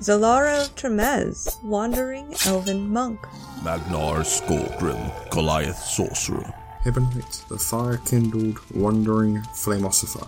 [0.00, 3.20] Zalara Tremez, Wandering Elven Monk.
[3.62, 6.54] Magnar Skullgrim, Goliath Sorcerer.
[6.82, 10.26] Hibonite, the fire-kindled, wandering flamosopher.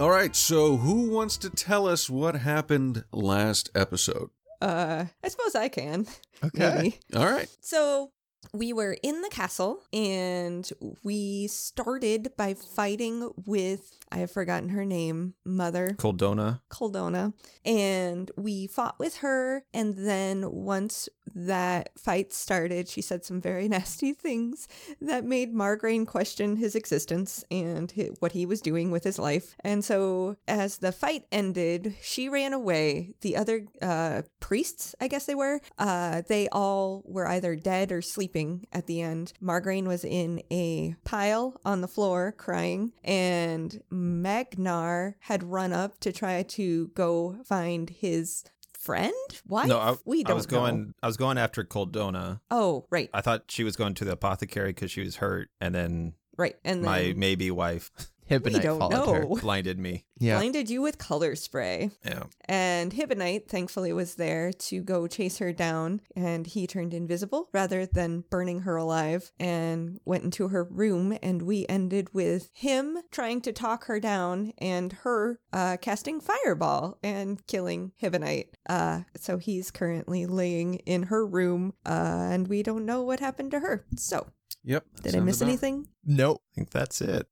[0.00, 4.30] All right, so who wants to tell us what happened last episode?
[4.62, 6.06] Uh, I suppose I can.
[6.42, 6.74] Okay.
[6.74, 7.00] Maybe.
[7.14, 7.48] All right.
[7.60, 8.12] So
[8.54, 10.68] we were in the castle and
[11.02, 16.60] we started by fighting with I have forgotten her name, Mother Coldona.
[16.70, 17.32] Coldona,
[17.64, 19.64] and we fought with her.
[19.72, 24.68] And then once that fight started, she said some very nasty things
[25.00, 29.56] that made Margraine question his existence and hi- what he was doing with his life.
[29.60, 33.14] And so, as the fight ended, she ran away.
[33.22, 38.02] The other uh, priests, I guess they were, uh, they all were either dead or
[38.02, 39.32] sleeping at the end.
[39.42, 46.12] Margraine was in a pile on the floor crying, and Magnar had run up to
[46.12, 49.14] try to go find his friend.
[49.46, 49.66] Why?
[49.66, 50.86] No, I, we don't I was going.
[50.86, 50.92] know.
[51.02, 52.40] I was going after Coldona.
[52.50, 55.74] Oh, right, I thought she was going to the apothecary because she was hurt, and
[55.74, 56.56] then right.
[56.64, 57.90] And then my maybe wife
[58.30, 59.22] Hibonite don't followed her.
[59.24, 59.36] know.
[59.40, 60.04] blinded me.
[60.18, 60.38] Yeah.
[60.38, 61.90] blinded you with color spray.
[62.04, 62.24] Yeah.
[62.46, 67.84] And Hibonite, thankfully, was there to go chase her down, and he turned invisible rather
[67.84, 71.18] than burning her alive and went into her room.
[71.22, 76.98] And we ended with him trying to talk her down and her uh, casting Fireball
[77.02, 78.48] and killing Hibonite.
[78.68, 83.50] Uh, so he's currently laying in her room, uh, and we don't know what happened
[83.50, 83.84] to her.
[83.96, 84.28] So,
[84.64, 84.84] Yep.
[85.02, 85.88] did I miss about- anything?
[86.04, 86.40] Nope.
[86.52, 87.26] I think that's it.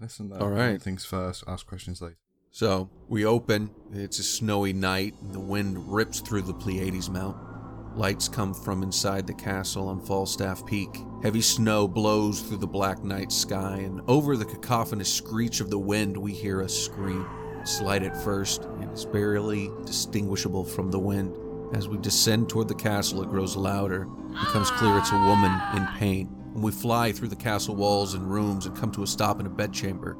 [0.00, 0.80] Listen, All right.
[0.80, 2.18] Things first, ask questions later.
[2.50, 3.70] So we open.
[3.92, 7.36] It's a snowy night, and the wind rips through the Pleiades Mount.
[7.96, 10.90] Lights come from inside the castle on Falstaff Peak.
[11.22, 15.78] Heavy snow blows through the black night sky, and over the cacophonous screech of the
[15.78, 17.26] wind, we hear a scream.
[17.64, 21.36] Slight at first, and it's barely distinguishable from the wind.
[21.74, 24.02] As we descend toward the castle, it grows louder.
[24.02, 26.28] It becomes clear it's a woman in pain.
[26.56, 29.50] We fly through the castle walls and rooms and come to a stop in a
[29.50, 30.16] bedchamber.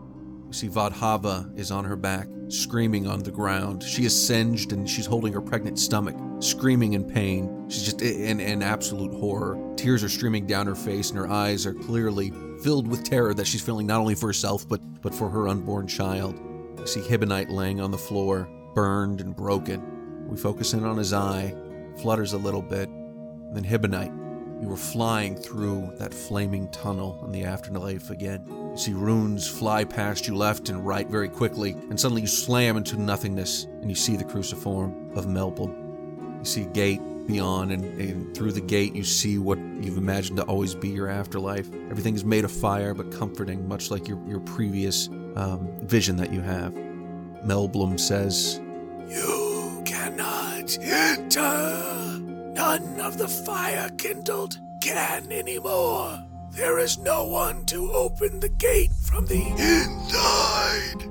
[0.47, 3.83] We see Vadhava is on her back, screaming on the ground.
[3.83, 7.69] She is singed and she's holding her pregnant stomach, screaming in pain.
[7.71, 9.59] She's just in, in absolute horror.
[9.77, 12.33] Tears are streaming down her face, and her eyes are clearly
[12.63, 15.89] filled with terror that she's feeling not only for herself, but, but for her unborn
[15.89, 16.39] child.
[16.79, 20.29] We see Hibonite laying on the floor, burned and broken.
[20.29, 21.57] We focus in on his eye,
[22.01, 22.91] flutters a little bit,
[23.53, 24.26] then Hibonite.
[24.61, 28.45] You were flying through that flaming tunnel in the afterlife again.
[28.49, 32.77] You see runes fly past you left and right very quickly, and suddenly you slam
[32.77, 36.39] into nothingness, and you see the cruciform of Melblum.
[36.39, 40.39] You see a gate beyond, and, and through the gate you see what you've imagined
[40.39, 41.69] to always be your afterlife.
[41.91, 46.33] Everything is made of fire, but comforting, much like your, your previous um, vision that
[46.33, 46.73] you have.
[47.45, 48.59] Melblum says,
[49.09, 51.86] You cannot enter.
[52.67, 56.21] None of the fire kindled can anymore.
[56.51, 61.03] There is no one to open the gate from the inside.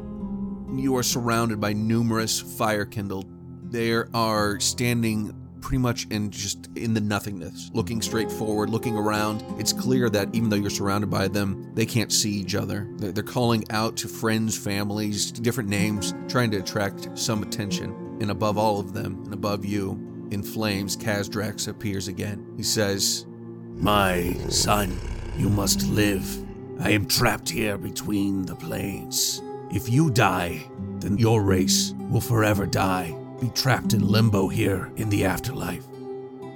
[0.78, 3.28] You are surrounded by numerous fire kindled.
[3.72, 9.42] There are standing pretty much in just in the nothingness, looking straight forward, looking around.
[9.58, 12.86] It's clear that even though you're surrounded by them, they can't see each other.
[12.98, 18.18] They're calling out to friends, families, different names, trying to attract some attention.
[18.20, 22.46] And above all of them, and above you, in flames, Kazdrax appears again.
[22.58, 23.26] He says,
[23.76, 24.98] My son,
[25.38, 26.26] you must live.
[26.80, 29.42] I am trapped here between the planes.
[29.72, 30.66] If you die,
[31.00, 35.86] then your race will forever die, be trapped in limbo here in the afterlife.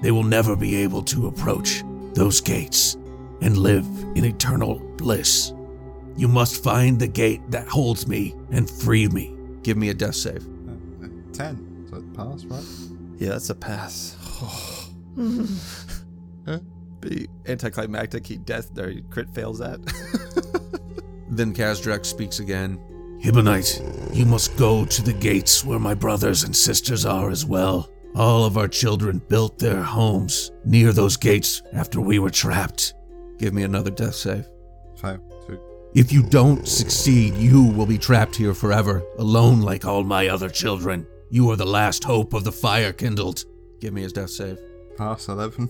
[0.01, 2.95] They will never be able to approach those gates
[3.41, 5.53] and live in eternal bliss.
[6.15, 9.35] You must find the gate that holds me and free me.
[9.63, 10.45] Give me a death save.
[10.67, 11.85] Uh, uh, Ten.
[11.89, 12.88] So it pass, right?
[13.19, 14.15] Yeah, that's a pass.
[17.01, 18.25] Be anticlimactic.
[18.25, 19.79] He death or he crit fails that.
[21.31, 22.79] Then Kazdrax speaks again.
[23.23, 27.87] Hibonite, you must go to the gates where my brothers and sisters are as well.
[28.15, 32.95] All of our children built their homes near those gates after we were trapped.
[33.37, 34.47] Give me another death save.
[34.99, 35.19] Fail.
[35.45, 35.59] Two.
[35.93, 40.49] If you don't succeed, you will be trapped here forever, alone like all my other
[40.49, 41.05] children.
[41.31, 43.45] You are the last hope of the fire kindled.
[43.79, 44.57] Give me his death save.
[44.97, 45.27] Pass.
[45.27, 45.69] Eleven.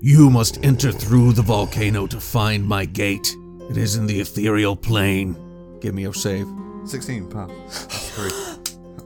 [0.00, 3.36] You must enter through the volcano to find my gate.
[3.68, 5.36] It is in the ethereal plane.
[5.80, 6.46] Give me a save.
[6.86, 7.50] 16, pass.
[8.14, 8.30] Three.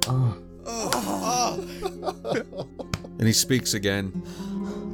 [0.06, 0.36] Oh.
[3.18, 4.22] And he speaks again.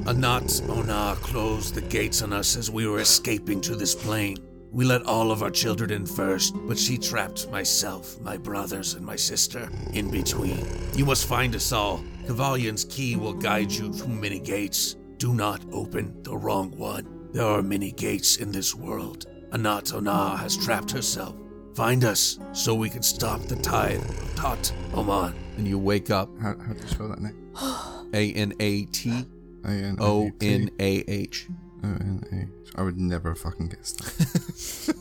[0.07, 4.39] Anat Ona closed the gates on us as we were escaping to this plane.
[4.73, 9.05] We let all of our children in first, but she trapped myself, my brothers, and
[9.05, 10.65] my sister in between.
[10.95, 12.05] You must find us all.
[12.27, 14.97] Cavalion's key will guide you through many gates.
[15.17, 17.29] Do not open the wrong one.
[17.33, 19.27] There are many gates in this world.
[19.53, 21.35] Anat Ona has trapped herself.
[21.75, 25.35] Find us so we can stop the tide of Tat Oman.
[25.57, 26.29] And you wake up.
[26.41, 27.37] How, how do you spell that name?
[28.15, 29.25] A N A T
[29.65, 30.03] A-N-A-T.
[30.03, 31.49] O N A H.
[31.83, 32.79] O-N-A.
[32.79, 34.95] I would never fucking guess that.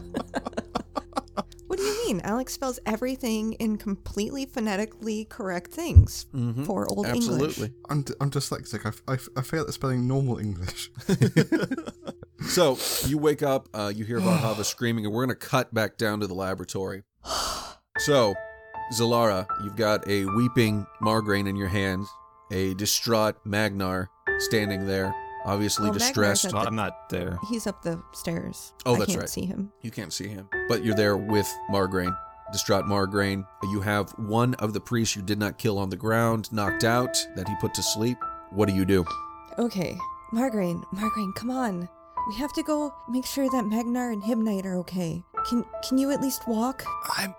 [1.66, 2.20] What do you mean?
[2.24, 6.64] Alex spells everything in completely phonetically correct things Mm-hmm.
[6.64, 7.28] for Old English.
[7.28, 7.72] Absolutely.
[7.88, 8.84] I'm, d- I'm dyslexic.
[8.84, 10.90] I, f- I, f- I fail at spelling normal English.
[12.48, 15.98] So you wake up, uh, you hear Vadhava screaming, and we're going to cut back
[15.98, 17.02] down to the laboratory.
[17.98, 18.34] So,
[18.94, 22.08] Zalara, you've got a weeping Margraine in your hands,
[22.50, 24.08] a distraught Magnar
[24.38, 25.14] standing there,
[25.44, 26.44] obviously Well, distressed.
[26.46, 27.38] at the- I'm not there.
[27.48, 28.72] He's up the stairs.
[28.86, 29.28] Oh, I that's can't right.
[29.30, 29.72] see him.
[29.82, 32.16] You can't see him, but you're there with Margraine.
[32.52, 33.46] Distraught Margraine.
[33.64, 37.16] You have one of the priests you did not kill on the ground, knocked out,
[37.36, 38.18] that he put to sleep.
[38.50, 39.04] What do you do?
[39.58, 39.96] Okay,
[40.32, 41.88] Margarine, Margarine, come on.
[42.28, 45.24] We have to go make sure that Magnar and Hibonite are okay.
[45.48, 46.84] Can can you at least walk?
[47.16, 47.34] I'm.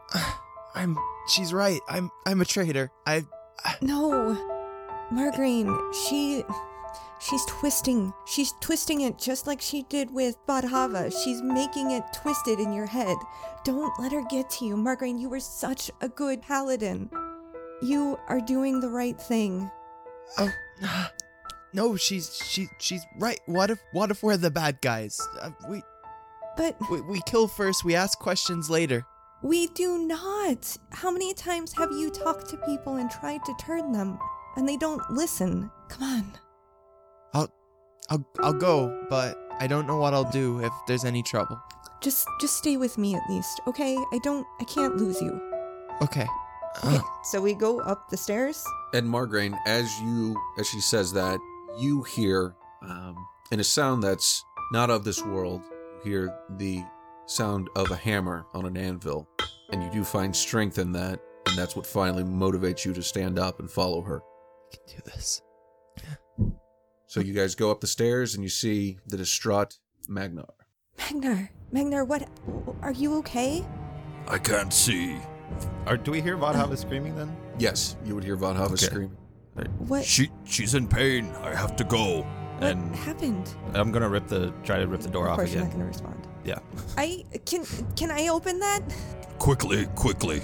[0.76, 0.98] I'm.
[1.28, 1.82] She's right.
[1.90, 2.10] I'm.
[2.26, 2.90] I'm a traitor.
[3.06, 3.26] I.
[3.82, 4.34] No,
[5.12, 5.78] Margarine,
[6.08, 6.44] she
[7.20, 8.14] she's twisting.
[8.26, 11.12] She's twisting it just like she did with Vadhava.
[11.24, 13.18] She's making it twisted in your head.
[13.64, 15.18] Don't let her get to you, Margarine.
[15.18, 17.10] You were such a good paladin.
[17.82, 19.70] You are doing the right thing.
[20.38, 20.52] Oh.
[21.74, 23.40] No, she's she she's right.
[23.46, 25.18] What if what if we're the bad guys?
[25.40, 25.82] Uh, we,
[26.58, 27.86] But we we kill first.
[27.86, 29.06] We ask questions later.
[29.42, 30.78] We do not.
[30.92, 34.20] How many times have you talked to people and tried to turn them
[34.58, 35.72] and they don't listen?
[35.88, 36.34] Come on.
[38.12, 41.58] I'll I'll go, but I don't know what I'll do if there's any trouble.
[42.02, 43.96] Just just stay with me at least, okay?
[43.96, 45.40] I don't I can't lose you.
[46.02, 46.28] Okay.
[46.84, 47.00] Okay.
[47.24, 48.62] So we go up the stairs.
[48.94, 51.40] And Margraine, as you as she says that,
[51.78, 53.16] you hear um,
[53.50, 54.44] in a sound that's
[54.74, 55.62] not of this world,
[56.04, 56.84] you hear the
[57.28, 59.30] sound of a hammer on an anvil,
[59.72, 63.40] and you do find strength in that, and that's what finally motivates you to stand
[63.40, 64.22] up and follow her.
[64.74, 65.42] I can do this.
[67.12, 70.46] So you guys go up the stairs, and you see the distraught Magnar.
[70.98, 72.26] Magnar, Magnar, what
[72.82, 73.66] are you okay?
[74.30, 75.18] I can't see.
[75.88, 77.36] Or do we hear Vodhava screaming then?
[77.60, 78.86] Yes, you would hear Vadhava Okay.
[78.86, 79.18] screaming.
[79.90, 81.30] What She she's in pain.
[81.42, 82.22] I have to go.
[82.22, 83.54] what And happened?
[83.74, 85.88] I'm gonna rip the try to rip the door of off course you're not gonna
[85.88, 86.26] respond.
[86.46, 86.60] Yeah.
[86.98, 87.66] I can
[87.98, 88.84] can I open that?
[89.38, 90.44] Quickly, quickly.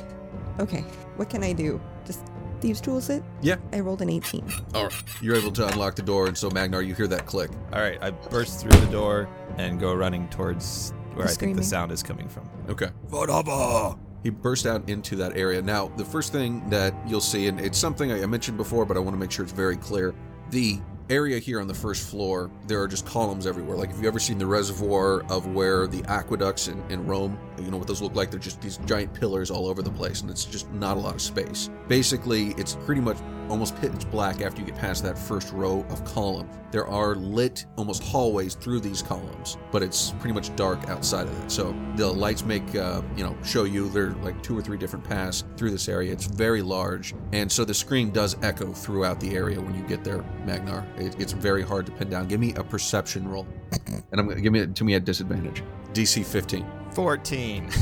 [0.59, 0.81] Okay.
[1.15, 1.79] What can I do?
[2.05, 2.25] Just
[2.61, 3.23] thieves tools it?
[3.41, 3.57] Yeah.
[3.73, 4.51] I rolled an 18.
[4.73, 7.51] All right, you're able to unlock the door, and so Magnar, you hear that click.
[7.73, 11.57] All right, I burst through the door and go running towards where The I think
[11.57, 12.49] the sound is coming from.
[12.69, 12.89] Okay.
[13.09, 13.97] Vadhava!
[14.23, 15.61] He burst out into that area.
[15.61, 18.99] Now, the first thing that you'll see, and it's something I mentioned before, but I
[18.99, 20.13] want to make sure it's very clear.
[20.49, 23.77] The area here on the first floor, there are just columns everywhere.
[23.77, 27.71] Like, if you've ever seen the reservoir of where the aqueducts in, in Rome, you
[27.71, 28.31] know what those look like?
[28.31, 31.15] They're just these giant pillars all over the place, and it's just not a lot
[31.15, 31.69] of space.
[31.87, 33.17] Basically, it's pretty much
[33.49, 36.53] almost pitch black after you get past that first row of columns.
[36.69, 41.43] There are lit almost hallways through these columns, but it's pretty much dark outside of
[41.43, 41.49] it.
[41.49, 44.77] So the lights make, uh, you know, show you there are like two or three
[44.77, 46.11] different paths through this area.
[46.11, 50.03] It's very large, and so the screen does echo throughout the area when you get
[50.03, 50.85] there, Magnar.
[50.97, 52.27] It, it's very hard to pin down.
[52.27, 53.45] Give me a perception roll,
[53.87, 55.63] and I'm gonna give me it to me at disadvantage.
[55.93, 56.65] DC 15.
[56.93, 57.69] 14.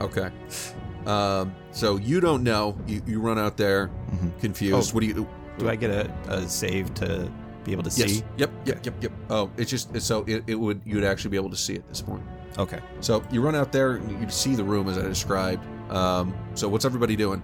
[0.00, 0.30] Okay.
[1.06, 2.76] Um, so you don't know.
[2.86, 4.38] You, you run out there Mhm.
[4.40, 4.90] confused.
[4.90, 4.94] Oh.
[4.94, 5.28] What do you?
[5.58, 7.28] Do I get a, a save to
[7.64, 8.02] be able to see?
[8.02, 8.10] Yes.
[8.18, 8.24] see?
[8.36, 8.50] Yep.
[8.64, 8.86] Yep.
[8.86, 9.02] Yep.
[9.02, 9.12] Yep.
[9.30, 11.88] Oh, it's just so it, it would you would actually be able to see at
[11.88, 12.22] this point.
[12.58, 12.78] Okay.
[13.00, 15.64] So you run out there and you see the room as I described.
[15.90, 17.42] Um, so what's everybody doing?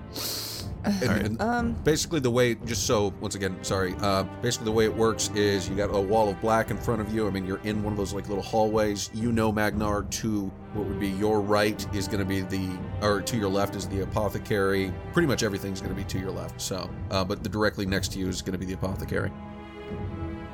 [0.85, 1.27] And- Alright.
[1.27, 3.95] and Um basically, the way just so once again, sorry.
[4.01, 7.01] Uh, basically, the way it works is you got a wall of black in front
[7.01, 7.27] of you.
[7.27, 9.11] I mean, you're in one of those like little hallways.
[9.15, 12.69] You know, Magnar to what would be your right is going to be the,
[13.01, 14.93] or to your left is the apothecary.
[15.13, 16.61] Pretty much everything's going to be to your left.
[16.61, 19.31] So, uh, but the directly next to you is going to be the apothecary.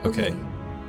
[0.05, 0.35] Okay.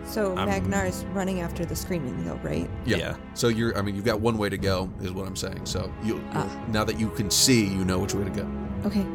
[0.04, 2.70] So I'm- Magnar is running after the screaming though, right?
[2.86, 2.98] Yeah.
[2.98, 3.16] Yeah.
[3.36, 5.66] So you're, I mean, you've got one way to go, is what I'm saying.
[5.66, 6.48] So you, Ah.
[6.70, 8.48] now that you can see, you know which way to go.
[8.86, 9.06] Okay.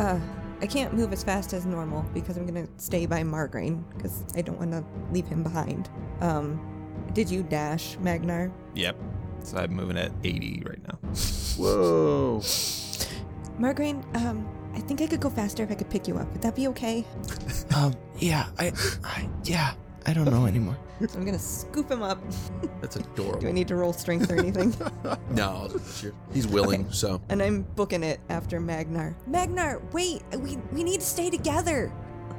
[0.00, 0.18] Uh
[0.62, 4.42] I can't move as fast as normal because I'm gonna stay by Margraine because I
[4.42, 5.88] don't want to leave him behind.
[6.20, 6.60] Um,
[7.14, 8.52] did you dash, Magnar?
[8.74, 8.96] Yep.
[9.42, 10.98] So I'm moving at 80 right now.
[11.56, 12.40] Whoa.
[13.58, 16.30] Margraine, um, I think I could go faster if I could pick you up.
[16.32, 17.06] Would that be okay?
[17.74, 19.72] Um, yeah, I, I, yeah,
[20.04, 20.76] I don't know anymore.
[21.08, 22.18] So I'm gonna scoop him up.
[22.80, 23.40] That's adorable.
[23.40, 24.74] Do I need to roll strength or anything?
[25.30, 25.68] No,
[26.32, 26.92] he's willing, Okay.
[26.92, 27.22] so.
[27.28, 29.14] and I'm booking it after Magnar.
[29.28, 30.22] Magnar, wait!
[30.36, 31.92] We we need to stay together.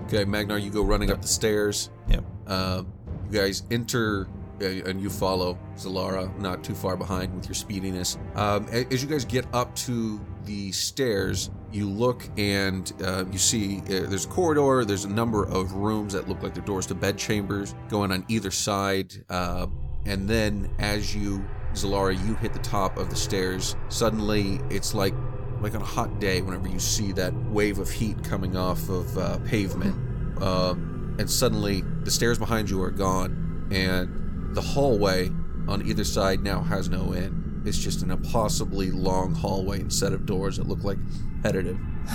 [0.05, 1.89] Okay, Magnar, you go running up the stairs.
[2.09, 2.23] Yep.
[2.47, 2.83] Uh,
[3.29, 4.27] you guys enter,
[4.61, 8.17] uh, and you follow Zalara, not too far behind with your speediness.
[8.35, 13.79] Um, as you guys get up to the stairs, you look and uh, you see
[13.79, 14.85] uh, there's a corridor.
[14.85, 18.25] There's a number of rooms that look like they're doors to bed chambers going on
[18.27, 19.13] either side.
[19.29, 19.67] Uh,
[20.05, 23.75] and then as you, Zalara, you hit the top of the stairs.
[23.89, 25.13] Suddenly, it's like
[25.61, 29.15] like on a hot day whenever you see that wave of heat coming off of
[29.17, 29.93] uh, pavement
[30.41, 35.29] um, and suddenly the stairs behind you are gone and the hallway
[35.67, 40.13] on either side now has no end it's just an impossibly long hallway and set
[40.13, 40.97] of doors that look like
[41.37, 41.77] repetitive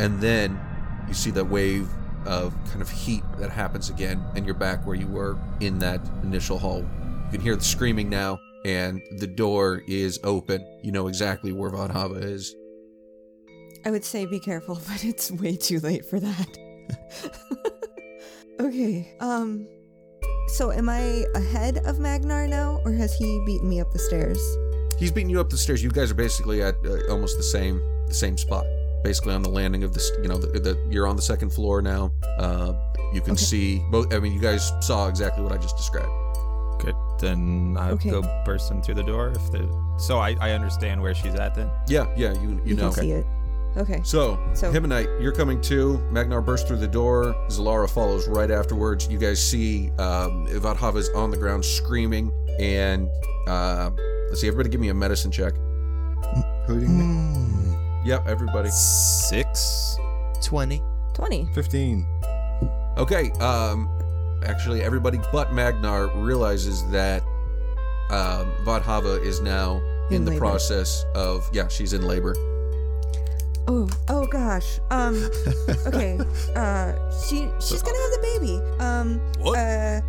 [0.00, 0.58] and then
[1.06, 1.88] you see that wave
[2.26, 6.00] of kind of heat that happens again and you're back where you were in that
[6.22, 11.06] initial hall you can hear the screaming now and the door is open you know
[11.06, 12.54] exactly where Vadhava is
[13.84, 16.58] I would say be careful, but it's way too late for that.
[18.60, 19.14] okay.
[19.20, 19.66] Um.
[20.48, 24.40] So am I ahead of Magnar now, or has he beaten me up the stairs?
[24.98, 25.82] He's beating you up the stairs.
[25.82, 28.64] You guys are basically at uh, almost the same the same spot.
[29.04, 31.80] Basically on the landing of this, you know, the, the, you're on the second floor
[31.80, 32.10] now.
[32.38, 32.72] Uh,
[33.14, 33.44] you can Okay.
[33.44, 34.12] see both.
[34.12, 36.10] I mean, you guys saw exactly what I just described.
[36.80, 36.94] Good.
[37.20, 38.10] Then I Okay.
[38.10, 39.28] go bursting through the door.
[39.28, 41.70] If the so I, I understand where she's at then.
[41.86, 42.90] Yeah, yeah, you you, know.
[42.90, 43.26] can see it.
[43.76, 44.00] Okay.
[44.04, 45.98] So, So- Hibonite, you're coming too.
[46.10, 47.34] Magnar bursts through the door.
[47.48, 49.06] Zalara follows right afterwards.
[49.08, 53.08] You guys see um, Vadhava's on the ground screaming, and
[53.46, 53.90] uh,
[54.28, 54.48] let's see.
[54.48, 55.52] Everybody, give me a medicine check.
[56.60, 57.76] Including me.
[58.04, 58.70] Yep, everybody.
[58.70, 59.96] Six.
[60.42, 60.82] Twenty.
[61.14, 61.48] Twenty.
[61.54, 62.06] 15.
[62.96, 63.88] Okay, um,
[64.44, 67.22] actually, everybody but Magnar realizes that
[68.10, 69.76] um, Vadhava is now
[70.10, 70.40] in, In the labor.
[70.40, 72.34] process of, yeah, she's in labor.
[73.68, 73.88] Oh.
[74.08, 74.80] Oh gosh.
[74.90, 75.14] Um.
[75.86, 76.18] Okay.
[76.56, 76.92] uh.
[77.26, 77.48] She.
[77.60, 78.60] She's gonna have the baby.
[78.80, 79.20] Um.
[79.40, 79.58] What?
[79.58, 80.00] Uh.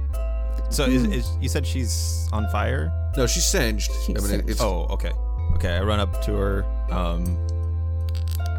[0.70, 2.92] So is, is you said she's on fire?
[3.18, 3.92] No, she's singed.
[4.06, 4.50] She's I mean, singed.
[4.50, 5.12] it's, Oh, okay.
[5.56, 6.64] Okay, I run up to her.
[6.92, 7.26] Um,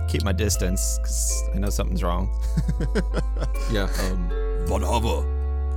[0.08, 2.28] keep my distance because I know something's wrong.
[3.72, 3.84] yeah.
[4.10, 4.28] um,
[4.66, 5.24] Vadhava,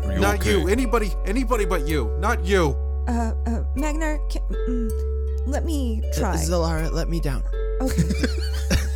[0.06, 0.52] are you Not okay?
[0.60, 0.68] you.
[0.68, 1.14] Anybody.
[1.26, 2.12] Anybody but you.
[2.20, 2.76] Not you.
[3.08, 3.34] Uh.
[3.46, 3.64] Uh.
[3.76, 4.18] Magnar.
[4.30, 6.36] Can, mm, let me try.
[6.36, 7.44] Zalara, let me down.
[7.80, 8.04] Okay.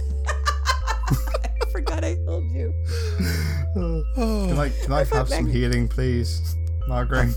[1.62, 2.74] I forgot I told you.
[3.74, 6.56] Can I, can I thought have some Maggie- healing, please,
[6.88, 7.34] Margaret?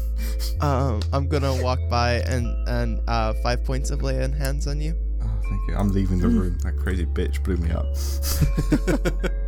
[0.61, 4.81] Um, I'm gonna walk by and and uh, five points of lay on hands on
[4.81, 4.95] you.
[5.23, 5.77] Oh, thank you.
[5.77, 6.59] I'm leaving the room.
[6.62, 7.87] That crazy bitch blew me up.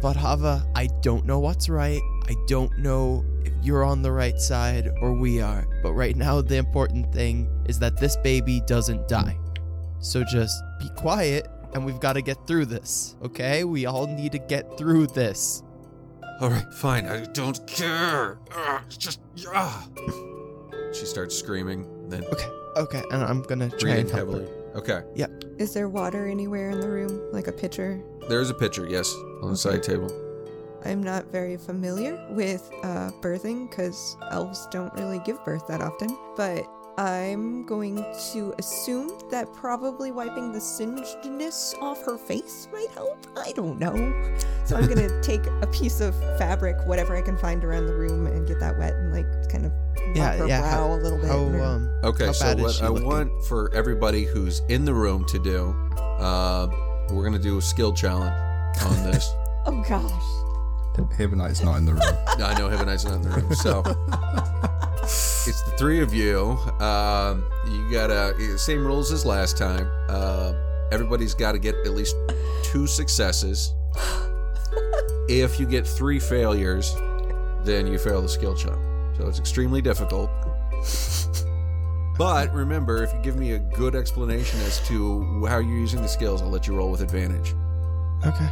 [0.03, 2.01] Vadhava, I don't know what's right.
[2.29, 5.67] I don't know if you're on the right side or we are.
[5.83, 9.37] But right now, the important thing is that this baby doesn't die.
[10.01, 13.65] So just be quiet and we've got to get through this, okay?
[13.65, 15.63] We all need to get through this.
[16.41, 17.07] All right, fine.
[17.07, 18.39] I don't care.
[18.57, 19.21] Ugh, it's just.
[19.49, 19.87] ah.
[20.93, 24.45] she starts screaming, then Okay, okay, and I'm gonna try breathing and help heavily.
[24.47, 24.59] her.
[24.75, 25.03] Okay.
[25.59, 28.03] Is there water anywhere in the room, like a pitcher?
[28.29, 29.13] There's a pitcher, yes,
[29.43, 30.11] on the side table.
[30.85, 36.09] I'm not very familiar with uh, birthing because elves don't really give birth that often,
[36.37, 36.67] but
[36.99, 37.97] I'm going
[38.33, 43.27] to assume that probably wiping the singedness off her face might help.
[43.37, 43.95] I don't know.
[44.67, 47.95] So I'm going to take a piece of fabric, whatever I can find around the
[47.95, 50.61] room, and get that wet and like kind of mop Yeah, her yeah.
[50.61, 51.29] brow How, a little bit.
[51.29, 53.07] how, and- um, Okay, How so bad is what she I looking?
[53.07, 56.67] want for everybody who's in the room to do, uh,
[57.11, 58.35] we're gonna do a skill challenge
[58.85, 59.31] on this.
[59.67, 61.09] oh gosh.
[61.17, 62.03] Hibonite's not in the room.
[62.27, 63.81] I know Hibonite's not in the room, so
[65.03, 66.51] it's the three of you.
[66.81, 69.89] Um, you gotta same rules as last time.
[70.09, 70.53] Uh,
[70.93, 72.15] everybody's got to get at least
[72.63, 73.75] two successes.
[75.29, 76.95] if you get three failures,
[77.65, 78.79] then you fail the skill check.
[79.17, 80.31] So it's extremely difficult.
[82.19, 86.09] But remember, if you give me a good explanation as to how you're using the
[86.09, 87.55] skills, I'll let you roll with advantage.
[88.25, 88.49] okay.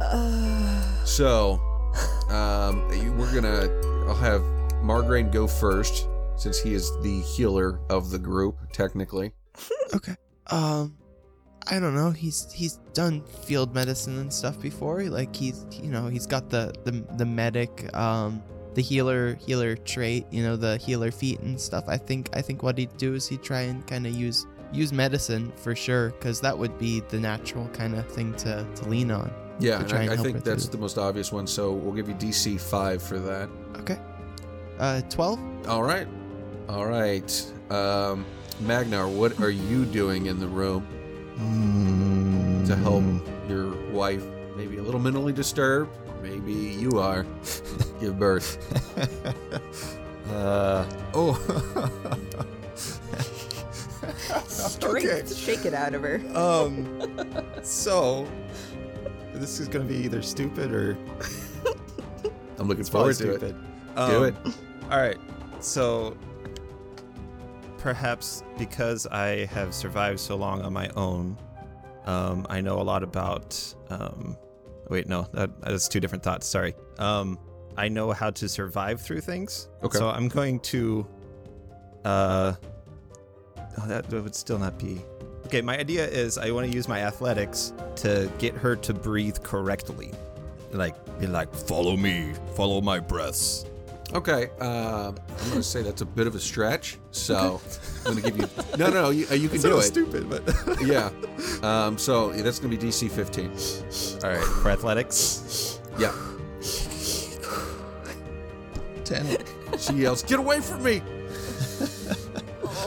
[0.00, 1.60] Uh, So,
[2.30, 2.86] um,
[3.18, 3.68] we're gonna.
[4.08, 4.42] I'll have
[4.82, 9.32] Margraine go first, since he is the healer of the group, technically.
[9.94, 10.16] Okay.
[10.48, 10.96] Um,
[11.68, 12.10] I don't know.
[12.10, 15.02] He's he's done field medicine and stuff before.
[15.04, 18.42] Like he's you know he's got the the the medic um
[18.74, 20.26] the healer healer trait.
[20.30, 21.84] You know the healer feat and stuff.
[21.88, 24.92] I think I think what he'd do is he'd try and kind of use use
[24.92, 29.10] medicine for sure because that would be the natural kind of thing to to lean
[29.10, 29.32] on.
[29.58, 30.72] Yeah, and I, I think that's through.
[30.72, 31.46] the most obvious one.
[31.46, 33.48] So we'll give you DC five for that.
[33.78, 33.98] Okay.
[34.78, 35.38] Uh, twelve.
[35.68, 36.06] All right,
[36.68, 37.52] all right.
[37.70, 38.24] Um,
[38.60, 40.86] Magnar, what are you doing in the room
[42.66, 43.04] to help
[43.48, 44.24] your wife?
[44.56, 45.96] Maybe a little mentally disturbed.
[46.22, 47.24] Maybe you are.
[48.00, 48.58] Give birth.
[50.30, 51.34] uh, oh.
[54.46, 56.20] Strength, shake it out of her.
[56.34, 57.02] um.
[57.62, 58.28] So,
[59.34, 60.96] this is gonna be either stupid or
[62.58, 63.56] I'm looking forward to it.
[63.96, 64.34] Stupid.
[64.42, 64.92] Do Um, it.
[64.92, 65.18] All right.
[65.60, 66.16] So,
[67.78, 71.36] perhaps because I have survived so long on my own,
[72.06, 73.74] um, I know a lot about.
[73.90, 74.36] Um,
[74.88, 76.46] wait, no, that, that's two different thoughts.
[76.46, 76.74] Sorry.
[76.98, 77.38] Um,
[77.76, 79.68] I know how to survive through things.
[79.82, 79.98] Okay.
[79.98, 81.06] So I'm going to.
[82.04, 82.54] Uh,
[83.78, 85.00] oh, that would still not be.
[85.46, 89.38] Okay, my idea is I want to use my athletics to get her to breathe
[89.42, 90.12] correctly.
[90.72, 92.32] Like, be like, Follow me.
[92.56, 93.64] Follow my breaths.
[94.14, 95.14] Okay, uh, I'm
[95.48, 96.98] going to say that's a bit of a stretch.
[97.10, 97.60] So
[98.06, 98.76] I'm going to give you.
[98.78, 99.10] No, no, no.
[99.10, 99.82] You, uh, you can It's do little it.
[99.84, 101.10] stupid, but Yeah.
[101.62, 104.22] Um, so yeah, that's going to be DC 15.
[104.24, 105.80] all right for athletics.
[105.98, 106.14] Yeah.
[109.04, 109.36] Ten.
[109.78, 111.02] She yells, "Get away from me!"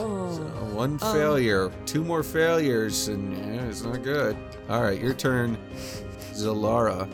[0.02, 0.36] Oh.
[0.72, 4.36] One failure, two more failures, and yeah, it's not good.
[4.70, 5.58] All right, your turn,
[6.32, 7.08] Zalara.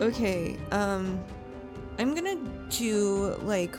[0.00, 1.18] Okay, um
[1.98, 2.36] I'm gonna
[2.68, 3.76] do like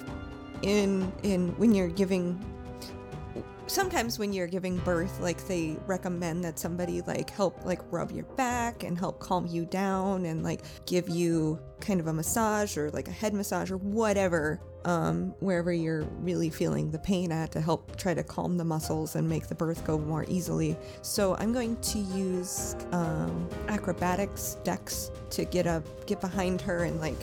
[0.63, 2.43] in in when you're giving
[3.67, 8.23] sometimes when you're giving birth like they recommend that somebody like help like rub your
[8.35, 12.89] back and help calm you down and like give you kind of a massage or
[12.91, 17.61] like a head massage or whatever um wherever you're really feeling the pain at to
[17.61, 21.53] help try to calm the muscles and make the birth go more easily so i'm
[21.53, 27.17] going to use um acrobatics dex to get up get behind her and like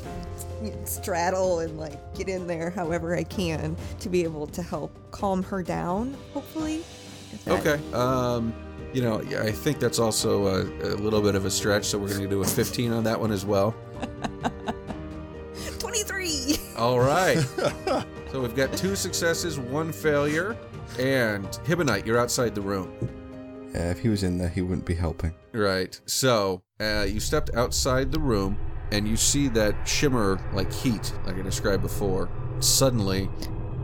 [0.84, 5.42] straddle and like get in there however I can to be able to help calm
[5.44, 6.84] her down, hopefully.
[7.46, 7.80] Okay.
[7.92, 8.54] Um,
[8.92, 12.08] you know, I think that's also a, a little bit of a stretch, so we're
[12.08, 13.74] going to do a 15 on that one as well.
[16.76, 16.82] 23!
[16.82, 17.38] All right.
[18.32, 20.56] so we've got two successes, one failure,
[20.98, 22.92] and Hibonite, you're outside the room.
[23.72, 25.34] Yeah, if he was in there, he wouldn't be helping.
[25.52, 25.98] Right.
[26.06, 28.58] So uh, you stepped outside the room,
[28.92, 32.28] and you see that shimmer like heat, like I described before.
[32.60, 33.28] Suddenly,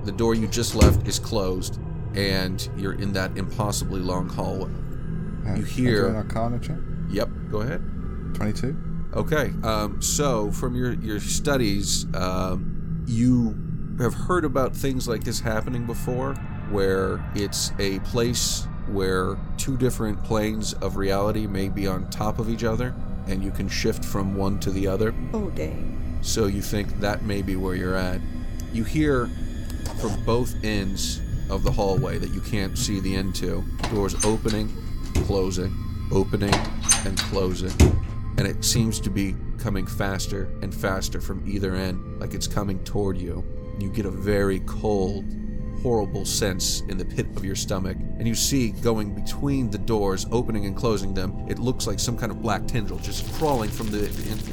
[0.04, 1.80] the door you just left is closed,
[2.14, 4.70] and you're in that impossibly long hallway.
[5.46, 6.76] Uh, You hear- an Arcana check.
[7.08, 7.28] Yep.
[7.50, 7.82] Go ahead.
[8.34, 8.76] Twenty-two.
[9.14, 9.52] Okay.
[9.64, 12.79] Um, so, from your your studies, um,
[13.10, 13.56] you
[13.98, 16.34] have heard about things like this happening before,
[16.70, 22.48] where it's a place where two different planes of reality may be on top of
[22.48, 22.94] each other,
[23.26, 25.14] and you can shift from one to the other.
[25.32, 26.18] Oh, dang.
[26.22, 28.20] So you think that may be where you're at.
[28.72, 29.28] You hear
[30.00, 31.20] from both ends
[31.50, 34.72] of the hallway that you can't see the end to doors opening,
[35.24, 35.74] closing,
[36.12, 36.54] opening,
[37.04, 37.72] and closing.
[38.38, 42.82] And it seems to be coming faster and faster from either end, like it's coming
[42.84, 43.44] toward you.
[43.78, 45.24] You get a very cold,
[45.82, 50.26] horrible sense in the pit of your stomach, and you see going between the doors,
[50.30, 53.90] opening and closing them, it looks like some kind of black tendril just crawling from
[53.90, 54.06] the,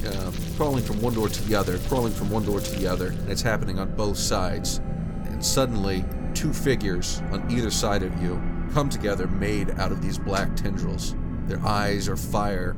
[0.08, 3.08] uh, crawling from one door to the other, crawling from one door to the other,
[3.08, 4.80] and it's happening on both sides.
[5.26, 8.41] And suddenly, two figures on either side of you
[8.74, 11.15] come together, made out of these black tendrils.
[11.46, 12.76] Their eyes are fire,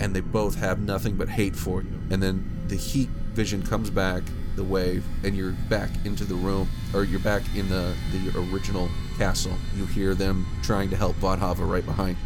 [0.00, 2.00] and they both have nothing but hate for you.
[2.10, 4.22] And then the heat vision comes back,
[4.56, 8.88] the wave, and you're back into the room, or you're back in the, the original
[9.18, 9.52] castle.
[9.76, 12.16] You hear them trying to help Vodhava right behind.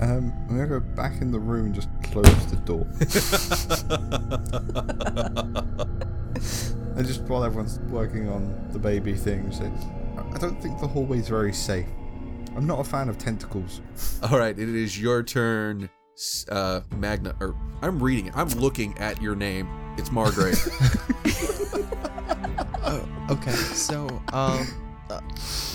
[0.00, 2.86] Um, I'm gonna go back in the room and just close the door.
[6.96, 9.70] and just while everyone's working on the baby thing, say,
[10.34, 11.86] I don't think the hallway's very safe.
[12.56, 13.80] I'm not a fan of tentacles.
[14.30, 17.34] All right, it is your turn, s- uh, Magna.
[17.40, 18.36] Or I'm reading it.
[18.36, 19.68] I'm looking at your name.
[19.98, 20.58] It's Margaret.
[22.86, 23.50] Oh, okay.
[23.52, 24.66] So, um,
[25.08, 25.20] uh,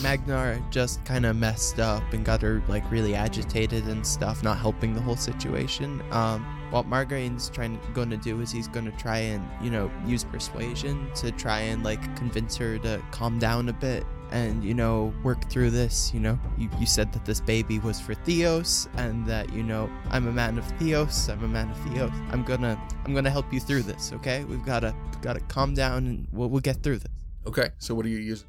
[0.04, 4.60] Magnar just kind of messed up and got her like really agitated and stuff, not
[4.60, 6.04] helping the whole situation.
[6.12, 9.89] Um, what Margarine's trying going to do is he's going to try and you know
[10.06, 14.74] use persuasion to try and like convince her to calm down a bit and you
[14.74, 18.88] know work through this you know you, you said that this baby was for theos
[18.98, 22.44] and that you know i'm a man of theos i'm a man of theos i'm
[22.44, 26.50] gonna i'm gonna help you through this okay we've gotta gotta calm down and we'll,
[26.50, 27.12] we'll get through this
[27.48, 28.48] Okay, so what are you using?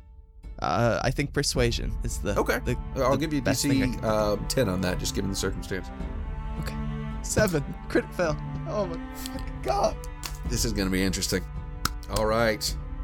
[0.61, 2.59] uh, i think persuasion is the Okay.
[2.65, 5.89] the, I'll the give you DC um, 10 on that, just given the circumstance.
[6.61, 6.75] Okay,
[7.23, 8.37] seven crit fail
[8.69, 9.01] oh my
[9.63, 9.97] god
[10.51, 11.43] This is to be interesting.
[12.17, 12.63] All right.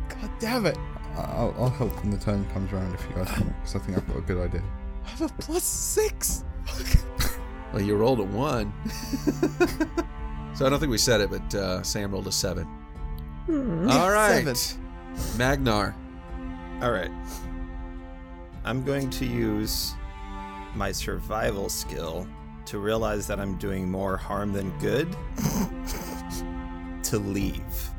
[0.09, 0.77] god damn it
[1.16, 3.98] I'll, I'll help when the turn comes around if you guys want, because I think
[3.98, 4.62] I've got a good idea.
[5.05, 7.33] i have a plus six Fuck.
[7.72, 8.72] Well, you rolled a one.
[10.55, 12.64] so I don't think we said it, but uh, Sam rolled a seven.
[13.46, 13.90] Hmm.
[13.90, 14.57] All right.
[14.57, 15.37] Seven.
[15.37, 15.94] Magnar.
[16.81, 17.11] All right.
[18.64, 19.94] I'm going to use
[20.74, 22.26] my survival skill
[22.66, 25.14] to realize that I'm doing more harm than good
[27.02, 27.90] to leave.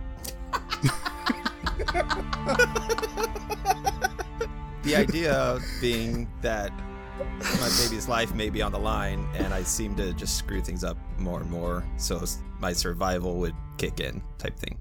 [4.83, 6.71] The idea being that
[7.59, 10.83] my baby's life may be on the line and I seem to just screw things
[10.83, 12.23] up more and more, so
[12.59, 14.77] my survival would kick in type thing.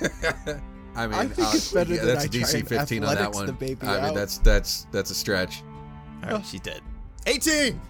[0.96, 3.14] I mean, I think uh, it's better yeah, that that's I a DC fifteen on
[3.14, 3.46] that one.
[3.46, 5.62] the baby I mean, that's that's that's a stretch.
[6.24, 6.80] All right, she's dead.
[7.26, 7.80] 18!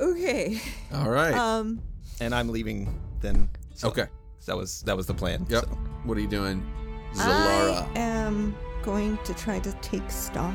[0.00, 0.60] Okay.
[0.94, 1.34] All right.
[1.34, 1.80] Um,
[2.20, 2.88] And I'm leaving
[3.20, 3.48] then.
[3.74, 4.06] so okay.
[4.46, 5.46] That was that was the plan.
[5.48, 5.64] Yep.
[5.64, 5.70] so.
[6.04, 6.62] What are you doing,
[7.12, 7.86] Zalara?
[7.94, 10.54] I am going to try to take stock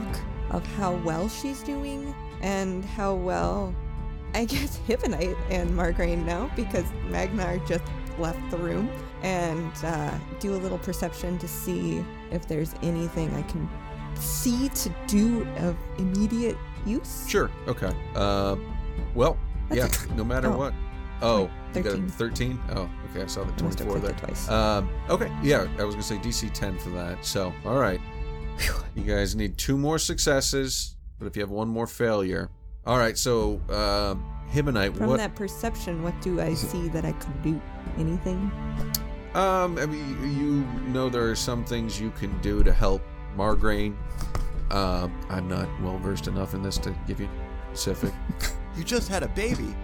[0.50, 3.74] of how well she's doing and how well
[4.34, 7.84] I guess Hibonite and Margarine know because Magnar just
[8.18, 8.90] left the room
[9.22, 13.70] and uh, do a little perception to see if there's anything I can
[14.16, 17.28] see to do of immediate use.
[17.28, 17.50] Sure.
[17.68, 17.92] Okay.
[18.16, 18.56] Uh,
[19.16, 19.38] well,
[19.72, 19.84] yeah.
[19.84, 20.58] That's No matter Oh.
[20.58, 20.74] what.
[21.22, 22.10] Oh, you got a 13.
[22.10, 22.60] 13?
[22.76, 23.24] Oh, okay.
[23.24, 24.12] I saw the I 24 there.
[24.14, 24.50] twice.
[24.50, 27.24] Um, okay, yeah, I was gonna say DC 10 for that.
[27.26, 28.02] So, all right,
[28.96, 32.50] you guys need two more successes, but if you have one more failure,
[32.86, 33.18] all right.
[33.18, 35.18] So, um, Hibonite, From what?
[35.18, 37.62] that perception, what do I see that I can do?
[37.98, 38.52] Anything?
[39.34, 43.02] Um, I mean, you know there are some things you can do to help
[43.38, 43.96] Margraine.
[44.72, 47.30] Um, I'm not well versed enough in this to give you
[47.74, 48.14] specific.
[48.76, 49.76] You just had a baby.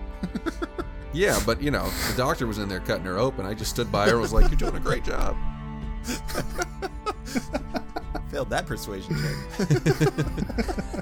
[1.14, 3.46] yeah, but you know, the doctor was in there cutting her open.
[3.46, 5.36] I just stood by her and was like, "You're doing a great job."
[8.30, 9.36] Failed that persuasion check.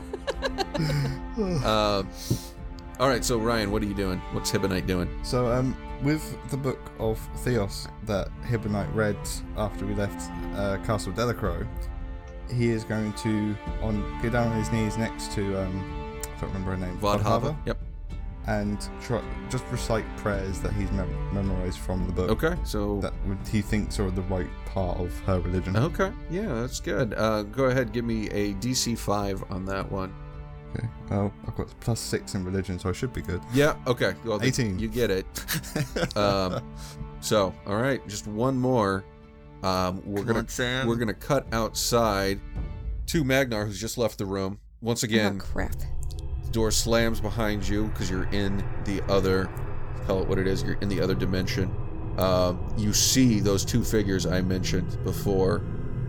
[1.38, 2.08] Um,
[3.00, 4.20] all right, so Ryan, what are you doing?
[4.32, 5.08] What's Hibonite doing?
[5.24, 9.18] So, um, with the book of Theos that Hibonite read
[9.56, 11.66] after we left uh, Castle Delacroix,
[12.52, 15.97] he is going to on go down on his knees next to um,
[16.38, 17.56] I don't remember her name, Vodhava.
[17.66, 17.78] Yep.
[18.48, 22.30] and try, just recite prayers that he's mem- memorized from the book.
[22.30, 23.14] Okay, so That
[23.52, 25.76] he thinks are the right part of her religion.
[25.76, 27.14] okay, yeah, that's good.
[27.16, 30.14] Uh, go ahead, give me a DC five on that one.
[30.76, 30.88] Okay.
[31.12, 33.42] Oh, I've got plus six in religion, so I should be good.
[33.54, 33.76] Yeah.
[33.88, 34.14] Okay.
[34.26, 34.80] Well, then 18.
[34.80, 35.26] You get it.
[36.18, 36.62] Um,
[37.22, 39.04] so, all right, just one more.
[39.64, 40.46] Um, we're gonna
[40.86, 42.40] we're gonna cut outside
[43.08, 44.60] to Magnar, who's just left the room.
[44.82, 45.74] Once again, oh, crap.
[46.48, 49.50] The door slams behind you because you're in the other.
[50.06, 50.64] Call it what it is.
[50.64, 51.74] You're in the other dimension.
[52.18, 55.62] Um, you see those two figures I mentioned before,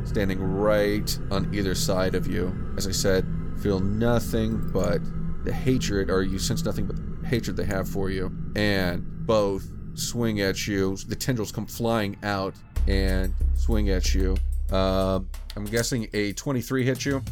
[0.05, 2.55] standing right on either side of you.
[2.77, 3.27] As I said,
[3.62, 5.01] feel nothing but
[5.44, 9.68] the hatred, or you sense nothing but the hatred they have for you, and both
[9.94, 10.96] swing at you.
[11.09, 12.55] The tendrils come flying out
[12.87, 14.37] and swing at you.
[14.70, 17.22] Um, I'm guessing a 23 hits you,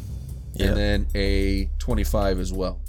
[0.55, 0.67] Yep.
[0.69, 2.79] and then a 25 as well.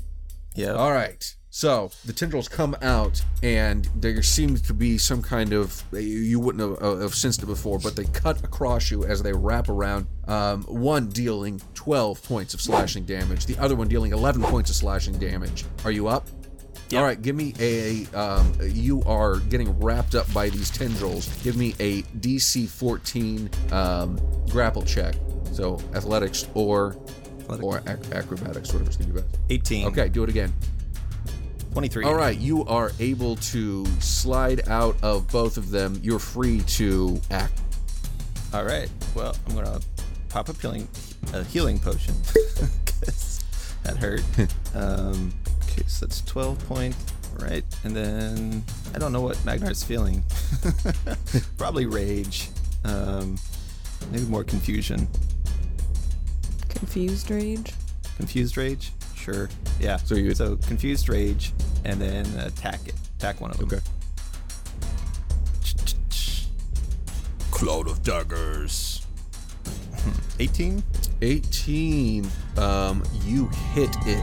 [0.59, 0.73] Yeah.
[0.73, 1.35] All right.
[1.51, 6.63] So the tendrils come out, and there seems to be some kind of you wouldn't
[6.63, 10.07] have, uh, have sensed it before, but they cut across you as they wrap around.
[10.27, 14.77] Um, one dealing 12 points of slashing damage, the other one dealing 11 points of
[14.77, 15.65] slashing damage.
[15.85, 16.29] Are you up?
[16.95, 17.21] All right.
[17.21, 18.07] Give me a.
[18.15, 21.29] Um, you are getting wrapped up by these tendrils.
[21.43, 24.19] Give me a DC 14 um,
[24.49, 25.15] grapple check.
[25.53, 26.97] So athletics or
[27.55, 27.65] Athletics.
[27.65, 29.39] or ac- acrobatics, whatever's gonna be best.
[29.51, 29.87] 18.
[29.89, 30.53] Okay, do it again.
[31.73, 32.05] 23.
[32.05, 35.99] All right, you are able to slide out of both of them.
[36.03, 37.61] You're free to act.
[38.53, 38.89] All right.
[39.15, 39.81] Well, I'm gonna
[40.29, 40.89] pop a healing,
[41.33, 42.15] a healing potion.
[43.85, 44.23] that hurt.
[44.75, 45.33] um,
[45.65, 46.97] okay, so that's 12 point.
[47.39, 50.25] Right, and then I don't know what Magnar's feeling.
[51.59, 52.49] Probably rage.
[52.85, 53.39] Um,
[54.11, 55.07] maybe more confusion.
[56.79, 57.73] Confused rage.
[58.17, 58.93] Confused rage.
[59.17, 59.49] Sure.
[59.81, 59.97] Yeah.
[59.97, 61.53] So you- so confused rage,
[61.85, 62.95] and then attack it.
[63.19, 63.67] Attack one of them.
[63.67, 63.81] Okay.
[67.51, 69.05] Cloud of daggers.
[70.39, 70.83] 18.
[71.23, 72.31] 18.
[72.57, 74.23] Um, you hit it.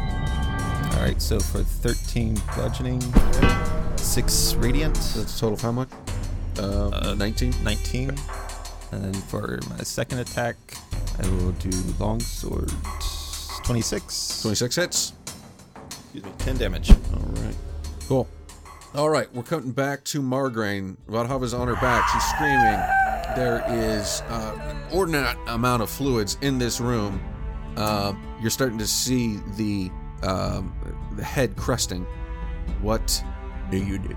[0.95, 1.21] All right.
[1.21, 3.01] So for 13 bludgeoning,
[3.97, 5.89] six radiant, That's a total of how much?
[6.57, 7.53] Uh, 19.
[7.63, 8.09] 19,
[8.93, 10.55] and then for my second attack,
[11.21, 12.71] I will do longsword
[13.63, 14.41] 26.
[14.41, 15.13] 26 hits.
[16.03, 16.31] Excuse me.
[16.39, 16.91] 10 damage.
[16.91, 17.55] All right.
[18.07, 18.27] Cool.
[18.93, 20.95] All right, we're cutting back to Margraine.
[21.09, 22.07] Vadhava's on her back.
[22.13, 22.79] She's screaming.
[23.35, 27.21] There is uh, an ordinate amount of fluids in this room.
[27.75, 29.91] Uh, you're starting to see the
[30.23, 30.73] um,
[31.17, 32.05] the head cresting.
[32.81, 33.21] What
[33.69, 34.15] do you do?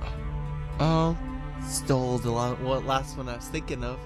[0.84, 1.18] Um,
[1.66, 3.98] stole the la- what last one I was thinking of.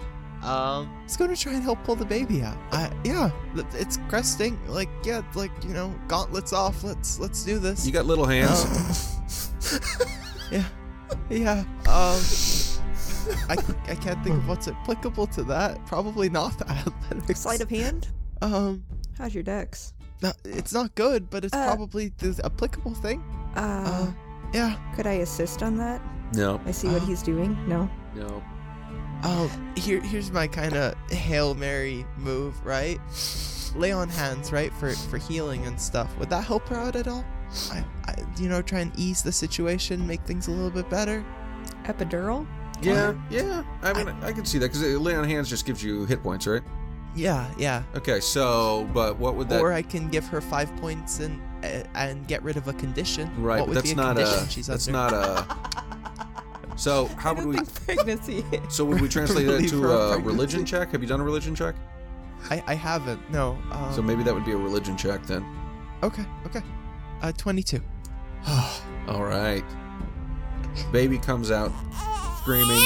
[0.42, 2.56] Um, it's gonna try and help pull the baby out.
[2.72, 3.30] I yeah,
[3.74, 4.58] it's cresting.
[4.66, 6.82] Like yeah, like you know, gauntlets off.
[6.84, 7.86] Let's let's do this.
[7.86, 9.18] You got little hands.
[10.50, 10.64] yeah,
[11.30, 11.64] yeah.
[11.88, 12.20] Um,
[13.48, 13.56] I
[13.88, 15.84] I can't think of what's applicable to that.
[15.86, 17.40] Probably not athletics.
[17.40, 18.08] Sleight of hand?
[18.40, 18.82] Um,
[19.16, 19.92] How's your dex?
[20.22, 23.22] no, it's not good, but it's Uh, probably the applicable thing.
[23.54, 24.12] Uh, Uh,
[24.52, 24.76] yeah.
[24.96, 26.00] could I assist on that?
[26.34, 27.56] No, I see what Uh, he's doing.
[27.68, 27.88] No.
[28.16, 28.42] no.
[29.24, 32.98] Oh, here, here's my kind of hail mary move, right?
[33.76, 36.16] Lay on hands, right, for for healing and stuff.
[36.18, 37.24] Would that help her out at all?
[37.70, 41.24] I, I, you know, try and ease the situation, make things a little bit better.
[41.84, 42.46] Epidural?
[42.82, 43.62] Yeah, yeah.
[43.82, 46.46] I mean, I, can see that because lay on hands just gives you hit points,
[46.46, 46.62] right?
[47.14, 47.82] Yeah, yeah.
[47.94, 49.60] Okay, so but what would that?
[49.60, 53.30] Or I can give her five points and uh, and get rid of a condition.
[53.40, 54.50] right, What but that's be a not condition a.
[54.50, 54.98] she's That's under?
[54.98, 55.81] not a.
[56.76, 57.56] So how would we?
[57.84, 60.90] pregnancy So would we translate that to her a religion check?
[60.92, 61.74] Have you done a religion check?
[62.50, 63.20] I, I haven't.
[63.30, 63.58] No.
[63.70, 65.44] Um, So maybe that would be a religion check then.
[66.02, 66.24] Okay.
[66.46, 66.62] Okay.
[67.20, 67.80] Uh, twenty-two.
[69.08, 69.64] All right.
[70.90, 71.70] Baby comes out
[72.40, 72.80] screaming,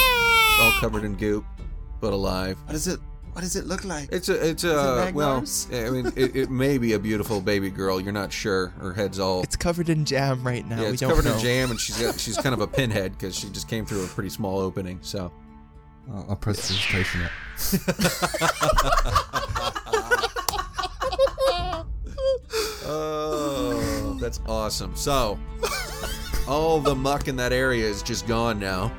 [0.61, 1.45] all covered in goop,
[2.01, 2.59] but alive.
[2.65, 3.01] What does it?
[3.37, 4.09] What does it look like?
[4.11, 7.69] It's a, it's a, uh, well, I mean, it, it may be a beautiful baby
[7.69, 8.01] girl.
[8.01, 8.69] You're not sure.
[8.69, 10.77] Her head's all, It's covered in jam right now.
[10.77, 11.35] yeah, we it's don't covered know.
[11.35, 14.07] in jam, and she's got, she's kind of a pinhead because she just came through
[14.07, 15.01] a pretty small opening.
[15.03, 15.31] So,
[16.11, 17.31] I'll, I'll prestidigitation it.
[22.87, 24.97] oh, that's awesome.
[24.97, 25.39] So,
[26.49, 28.91] all the muck in that area is just gone now.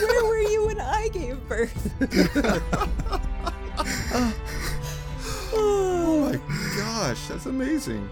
[0.00, 1.92] Where were you when I gave birth?
[5.52, 8.08] Oh my gosh, that's amazing.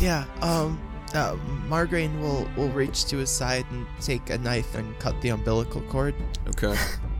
[0.00, 0.80] Yeah, um,
[1.12, 1.36] uh,
[1.68, 5.80] Margraine will will reach to his side and take a knife and cut the umbilical
[5.82, 6.14] cord,
[6.48, 6.74] Okay.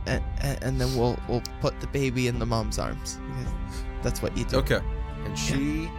[0.07, 3.19] and, and, and then we'll we'll put the baby in the mom's arms.
[4.01, 4.57] That's what you do.
[4.57, 4.79] Okay.
[5.25, 5.89] And she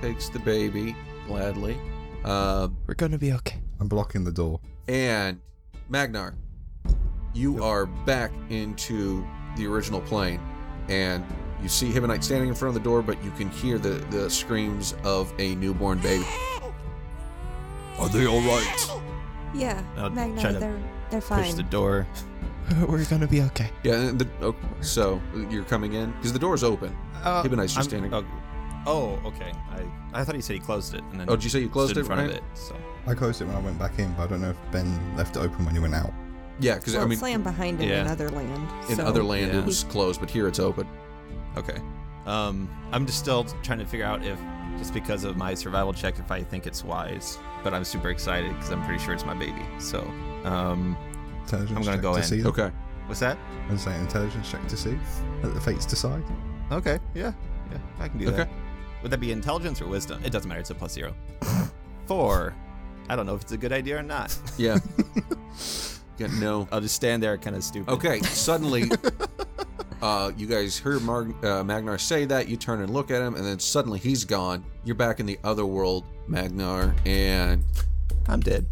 [0.00, 0.94] takes the baby
[1.26, 1.76] gladly.
[2.24, 3.60] Uh, We're gonna be okay.
[3.80, 4.60] I'm blocking the door.
[4.86, 5.40] and
[5.92, 6.34] Magnar,
[7.34, 9.26] you are back into
[9.58, 10.40] the original plane,
[10.88, 11.22] and
[11.62, 14.30] you see Hibonite standing in front of the door, but you can hear the, the
[14.30, 16.24] screams of a newborn baby.
[17.98, 18.90] Are they all right?
[19.54, 21.44] Yeah, I'll Magna, try to they're they're fine.
[21.44, 22.06] Push the door.
[22.88, 23.68] We're gonna be okay.
[23.84, 26.96] Yeah, and the, oh, so you're coming in because the door's open.
[27.22, 28.14] Uh, Hibonite's just I'm- standing.
[28.14, 28.24] Oh,
[28.86, 29.52] oh, okay.
[29.70, 31.28] I I thought he said he closed it and then.
[31.28, 32.30] Oh, did you say you closed stood it, in front Ryan?
[32.30, 32.42] of it?
[32.54, 32.76] So
[33.06, 35.36] I closed it when I went back in, but I don't know if Ben left
[35.36, 36.12] it open when he went out.
[36.60, 38.12] Yeah, because well, I mean, it's slammed behind him in Yeah.
[38.12, 38.68] other land.
[38.88, 39.58] in so- other land Yeah.
[39.60, 40.86] it was closed, but here it's open.
[41.56, 41.78] okay.
[42.26, 44.38] Um, I'm just still trying to figure out if
[44.78, 47.38] just because of my survival check, if I think it's wise.
[47.64, 49.64] But I'm super excited because I'm pretty sure it's my baby.
[49.80, 50.00] So,
[50.44, 50.96] um,
[51.42, 52.24] Intelligence I'm gonna check go to in.
[52.24, 52.44] see.
[52.46, 52.70] Okay.
[53.06, 53.36] what's that?
[53.68, 54.96] I'm saying intelligence check to see.
[55.42, 56.22] Let the fates decide.
[56.70, 57.00] Okay.
[57.14, 57.32] Yeah.
[57.72, 57.78] Yeah.
[57.98, 58.36] I can do Okay.
[58.36, 58.48] that.
[59.02, 60.22] Would that be intelligence or wisdom?
[60.24, 60.60] It doesn't matter.
[60.60, 61.12] It's a plus zero.
[62.06, 62.54] Four.
[63.08, 64.36] I don't know if it's a good idea or not.
[64.56, 64.78] Yeah.
[66.18, 66.68] yeah no.
[66.72, 67.90] I'll just stand there, kind of stupid.
[67.92, 68.90] Okay, suddenly,
[70.00, 72.48] uh, you guys hear Mar- uh, Magnar say that.
[72.48, 74.64] You turn and look at him, and then suddenly he's gone.
[74.84, 77.64] You're back in the other world, Magnar, and
[78.28, 78.66] I'm dead.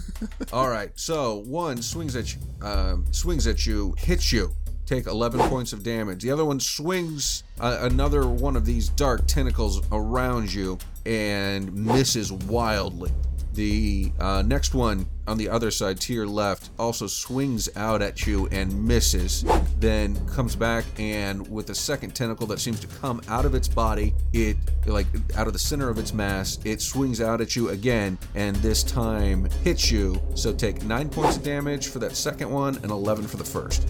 [0.52, 0.90] all right.
[0.94, 4.54] So one swings at you, um, swings at you, hits you.
[4.86, 6.22] Take 11 points of damage.
[6.22, 12.32] The other one swings uh, another one of these dark tentacles around you and misses
[12.32, 13.12] wildly.
[13.54, 18.26] The uh, next one on the other side to your left also swings out at
[18.26, 19.44] you and misses.
[19.78, 23.68] Then comes back and with a second tentacle that seems to come out of its
[23.68, 24.56] body, it
[24.86, 25.06] like
[25.36, 28.82] out of the center of its mass, it swings out at you again and this
[28.82, 30.20] time hits you.
[30.34, 33.88] So take nine points of damage for that second one and 11 for the first.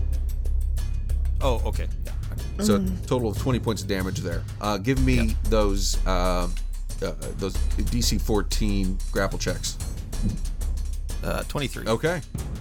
[1.41, 1.89] Oh, okay.
[2.05, 2.13] Yeah.
[2.65, 4.43] So total of 20 points of damage there.
[4.61, 6.49] Uh, give me those uh,
[7.03, 9.77] uh, those DC 14 grapple checks.
[11.25, 11.87] Uh, 23.
[11.87, 12.21] Okay.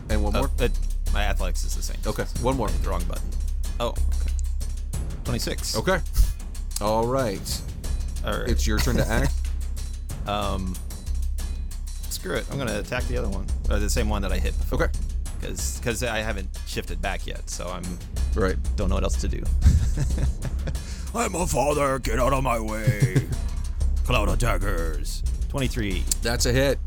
[0.10, 0.52] And one Oh, more.
[0.60, 0.68] uh,
[1.14, 1.98] my athletics is the same.
[2.06, 2.24] Okay.
[2.42, 2.68] One more.
[2.70, 3.24] The wrong button.
[3.80, 4.32] Oh, okay.
[5.26, 5.78] 26.
[5.78, 6.00] Okay.
[6.82, 7.62] All right.
[8.26, 8.50] All right.
[8.50, 9.34] It's your turn to act.
[10.28, 10.76] Um,
[12.10, 12.46] screw it.
[12.52, 14.84] I'm gonna attack the other one, or the same one that I hit before.
[14.84, 14.92] Okay.
[15.40, 17.84] Because I haven't shifted back yet, so I'm
[18.36, 18.56] Right.
[18.76, 19.44] don't know what else to do.
[21.16, 22.00] I'm a father.
[22.00, 23.28] Get out of my way.
[24.08, 25.22] Cloud attackers.
[25.50, 26.02] 23.
[26.22, 26.80] That's a hit.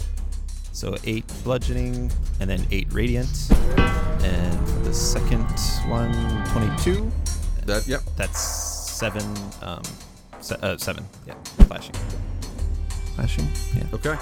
[0.73, 3.29] So eight bludgeoning, and then eight radiant,
[4.25, 5.45] and the second
[5.87, 6.15] one
[6.47, 7.13] 22.
[7.67, 7.87] That.
[7.87, 8.01] Yep.
[8.17, 9.23] That's seven.
[9.61, 9.83] Um,
[10.41, 11.05] se- uh, seven.
[11.27, 11.35] Yeah,
[11.67, 11.95] flashing.
[13.17, 13.49] Flashing.
[13.77, 13.85] Yeah.
[13.93, 14.17] Okay.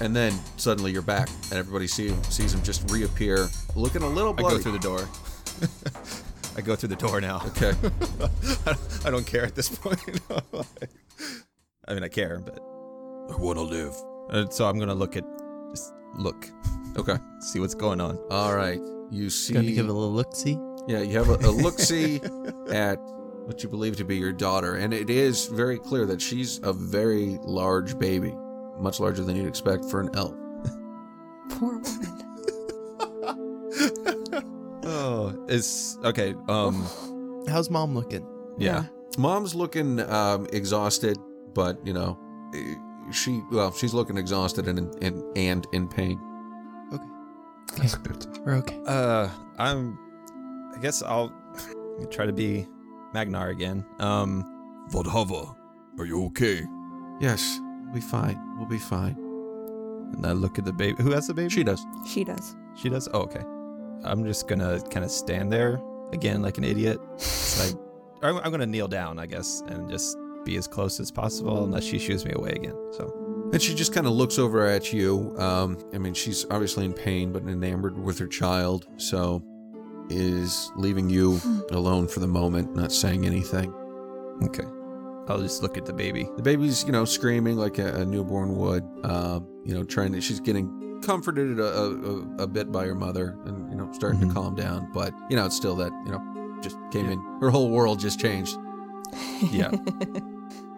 [0.00, 4.34] And then suddenly you're back, and everybody see, sees him just reappear, looking a little
[4.36, 5.08] I go through the door.
[6.56, 7.42] I go through the door now.
[7.46, 7.74] Okay.
[9.04, 10.00] I don't care at this point.
[11.90, 12.58] I mean, I care, but
[13.32, 13.94] I want to live.
[14.30, 15.24] uh, so I'm gonna look at,
[15.70, 16.48] just look,
[16.96, 17.16] Okay.
[17.40, 18.18] see what's going on.
[18.30, 18.80] All right.
[19.10, 19.54] You see.
[19.54, 20.58] Gonna give it a little look see.
[20.88, 22.16] Yeah, you have a, a look see
[22.70, 22.96] at
[23.46, 26.72] what you believe to be your daughter, and it is very clear that she's a
[26.72, 28.32] very large baby,
[28.78, 30.32] much larger than you'd expect for an elf.
[31.50, 32.16] Poor woman.
[34.82, 36.34] Oh, it's okay.
[36.48, 36.86] Um,
[37.48, 38.26] How's mom looking?
[38.58, 38.84] yeah.
[39.18, 41.18] Mom's looking um, exhausted,
[41.54, 42.18] but you know,
[43.12, 46.20] she well, she's looking exhausted and and and in pain.
[47.76, 48.26] That's good.
[48.44, 48.80] We're okay.
[48.86, 49.98] Uh, I'm.
[50.76, 51.32] I guess I'll
[52.10, 52.66] try to be
[53.14, 53.84] Magnar again.
[54.00, 54.44] Um,
[54.90, 55.54] Vadhava,
[55.98, 56.62] are you okay?
[57.20, 58.40] Yes, we'll be fine.
[58.56, 59.14] We'll be fine.
[60.14, 61.00] and I look at the baby.
[61.02, 61.48] Who has the baby?
[61.50, 61.84] She does.
[62.06, 62.56] She does.
[62.76, 63.08] She does.
[63.14, 63.44] Oh, okay.
[64.04, 65.80] I'm just gonna kind of stand there
[66.12, 67.00] again, like an idiot.
[67.58, 67.74] Like
[68.22, 71.84] I'm, I'm gonna kneel down, I guess, and just be as close as possible, unless
[71.84, 72.74] she shoos me away again.
[72.92, 75.34] So And she just kind of looks over at you.
[75.38, 79.42] Um, I mean, she's obviously in pain, but enamored with her child, so
[80.08, 83.72] is leaving you alone for the moment, not saying anything.
[84.42, 84.64] okay,
[85.28, 86.28] I'll just look at the baby.
[86.36, 88.82] The baby's, you know, screaming like a, a newborn would.
[89.04, 90.20] Um, you know, trying to.
[90.20, 94.28] She's getting comforted a, a, a- bit by her mother, and you know, starting Mhm.
[94.28, 94.90] to calm down.
[94.92, 97.20] But you know, it's still that you know, just came in.
[97.40, 98.56] Her whole world just changed.
[99.50, 99.70] Yeah.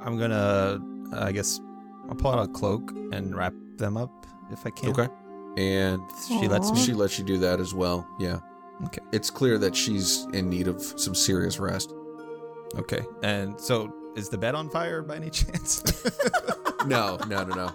[0.04, 0.80] I'm gonna,
[1.14, 1.60] I guess,
[2.08, 4.90] I'll pull out a cloak and wrap them up if I can.
[4.90, 5.08] Okay.
[5.56, 6.78] And She lets me.
[6.78, 8.06] she lets you do that as well.
[8.18, 8.38] Yeah.
[8.86, 9.00] Okay.
[9.12, 11.92] It's clear that she's in need of some serious rest.
[12.76, 13.02] Okay.
[13.22, 15.82] And so, is the bed on fire by any chance?
[16.86, 17.70] No, no, no, no.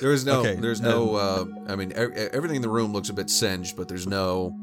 [0.00, 0.40] There is no.
[0.40, 1.16] Okay, there's no.
[1.16, 4.54] Uh, I mean, e- everything in the room looks a bit singed, but there's no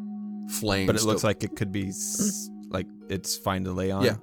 [0.60, 0.88] flames.
[0.88, 4.06] but it looks to- like it could be s- like it's fine to lay on.
[4.06, 4.16] Yeah.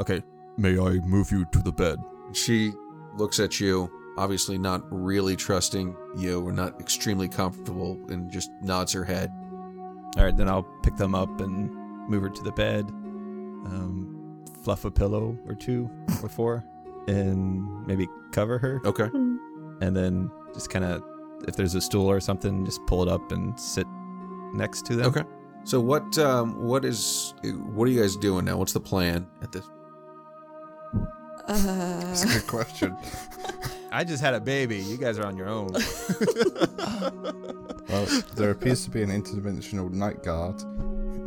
[0.00, 0.22] Okay.
[0.56, 1.98] May I move you to the bed?
[2.32, 2.72] She
[3.16, 8.92] looks at you, obviously not really trusting you or not extremely comfortable, and just nods
[8.92, 9.30] her head.
[10.16, 11.70] All right, then I'll pick them up and
[12.08, 12.88] move her to the bed.
[13.64, 15.88] Um, fluff a pillow or two
[16.22, 16.64] or four,
[17.08, 19.08] and maybe cover her, Okay.
[19.80, 21.02] and then just kind of,
[21.48, 23.86] if there's a stool or something, just pull it up and sit
[24.52, 25.06] next to them.
[25.06, 25.22] Okay.
[25.64, 26.18] So what?
[26.18, 27.34] Um, what is?
[27.44, 28.56] What are you guys doing now?
[28.56, 29.64] What's the plan at this?
[31.48, 32.96] That's a good question.
[33.92, 34.78] I just had a baby.
[34.78, 35.70] You guys are on your own.
[37.88, 40.62] Well, there appears to be an interdimensional night guard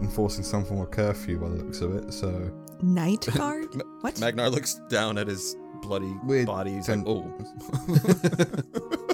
[0.02, 3.68] enforcing some form of curfew by the looks of it, so night guard?
[4.02, 4.20] What?
[4.20, 6.74] Magnar looks down at his bloody Weird body.
[6.74, 7.32] He's ten- like, oh.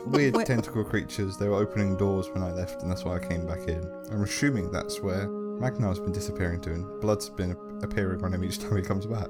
[0.05, 0.47] weird Wait.
[0.47, 1.35] tentacle creatures.
[1.37, 3.83] They were opening doors when I left, and that's why I came back in.
[4.11, 8.59] I'm assuming that's where Magnar's been disappearing to, and blood's been appearing on him each
[8.59, 9.27] time he comes back.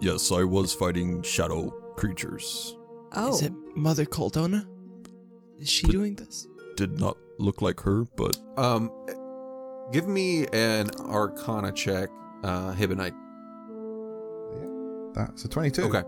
[0.00, 2.76] Yes, I was fighting shadow creatures.
[3.12, 3.34] Oh.
[3.34, 4.66] Is it Mother Coldona?
[5.58, 6.46] Is she But- doing this?
[6.76, 8.90] Did not look like her, but Um,
[9.92, 12.08] give me an Arcana check,
[12.42, 13.14] uh, Hibonite.
[15.14, 15.84] That's a 22.
[15.84, 16.02] Okay.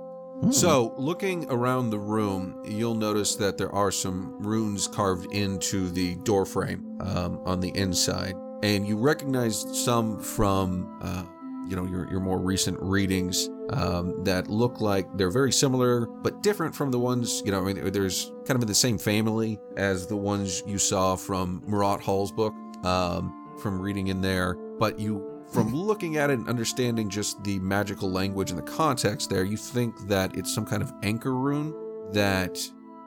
[0.50, 6.16] So, looking around the room, you'll notice that there are some runes carved into the
[6.24, 11.23] doorframe um, on the inside, and you recognize some from, uh,
[11.69, 16.42] you know, your your more recent readings um, that look like they're very similar but
[16.42, 19.58] different from the ones, you know, I mean, there's kind of in the same family
[19.77, 22.54] as the ones you saw from Murat Hall's book,
[22.85, 27.58] um, from reading in there, but you from looking at it and understanding just the
[27.60, 31.75] magical language and the context there, you think that it's some kind of anchor rune
[32.13, 32.58] that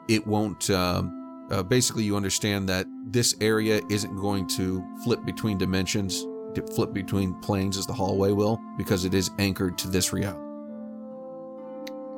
[0.08, 0.70] it won't.
[0.70, 6.26] Um, uh, basically, you understand that this area isn't going to flip between dimensions,
[6.74, 10.45] flip between planes as the hallway will because it is anchored to this reality.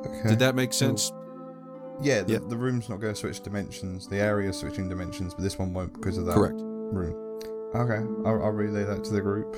[0.06, 0.28] Okay.
[0.30, 1.12] Did that make sense?
[2.00, 2.38] Yeah, the, Yeah.
[2.48, 4.06] the room's not going to switch dimensions.
[4.08, 6.54] The area's switching dimensions, but this one won't because of that Correct.
[6.56, 7.14] room.
[7.74, 9.56] Okay, I'll, I'll relay that to the group.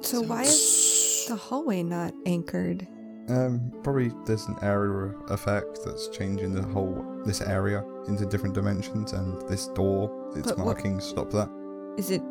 [0.00, 2.86] So why is the hallway not anchored?
[3.30, 9.14] Um, probably there's an area effect that's changing the whole this area into different dimensions,
[9.14, 11.48] and this door, its But what- stop that.
[11.96, 12.22] Is it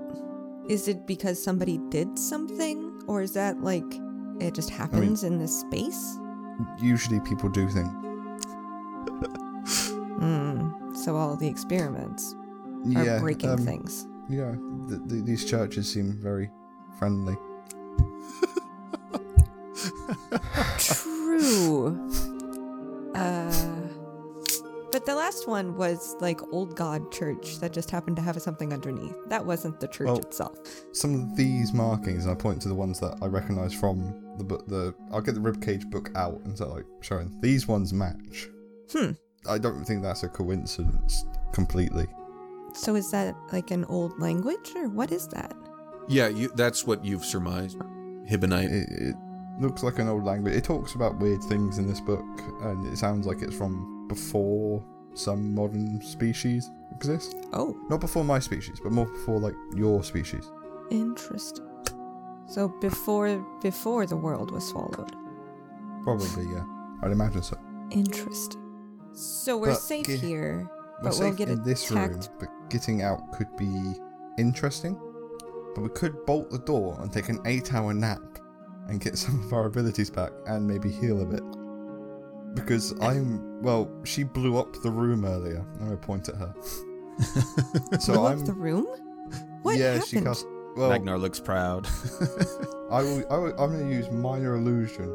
[0.70, 3.84] is it because somebody did something or is that like
[4.40, 6.18] it just happens in this space?
[6.80, 7.92] Usually, people do things.
[10.20, 10.94] Hmm.
[10.96, 12.36] So all the experiments
[12.96, 14.08] are Yeah, breaking um, things.
[14.30, 14.56] Yeah,
[14.88, 16.50] th th these churches seem very
[17.00, 17.36] friendly.
[20.78, 22.10] True.
[23.16, 23.52] Uh
[24.92, 28.72] but the last one was like old god church that just happened to have something
[28.72, 29.16] underneath.
[29.28, 30.60] That wasn't the church Well- itself.
[30.94, 34.44] Some of these markings, and I point to the ones that I recognise from the
[34.44, 34.68] book.
[34.68, 38.48] The I'll get the ribcage book out and start like showing these ones match.
[38.92, 39.12] Hmm.
[39.50, 42.06] I don't think that's a coincidence completely.
[42.74, 45.54] So is that like an old language or what is that?
[46.08, 47.78] Yeah, you, that's what you've surmised.
[48.30, 48.72] Hibonite.
[48.72, 49.16] It, it
[49.60, 50.56] looks like an old language.
[50.56, 52.26] It talks about weird things in this book,
[52.64, 57.36] and it sounds like it's from before some modern species exist.
[57.54, 60.50] Oh, Not before my species, but more before like your species.
[60.90, 61.66] interesting.
[62.48, 65.16] So before before the world was swallowed.
[66.04, 66.66] Probably, yeah.
[67.02, 67.58] I'd imagine so.
[67.92, 68.62] Interesting.
[69.14, 70.70] So we're But safe ge- here,
[71.02, 73.94] We're but we'll safe get in this room, but getting out could be
[74.38, 75.00] interesting.
[75.76, 78.22] But we could bolt the door and take an eight-hour nap
[78.88, 81.44] and get some of our abilities back and maybe heal a bit.
[82.56, 85.66] Because I'm well, she blew up the room earlier.
[85.80, 86.54] I'm gonna point at her.
[88.00, 88.86] so Blew up I'm the room?
[89.62, 90.08] What yeah, happened?
[90.10, 90.46] she cast.
[90.76, 91.88] Well, Magnar looks proud.
[92.92, 93.52] I will, I will.
[93.62, 95.10] I'm gonna use minor illusion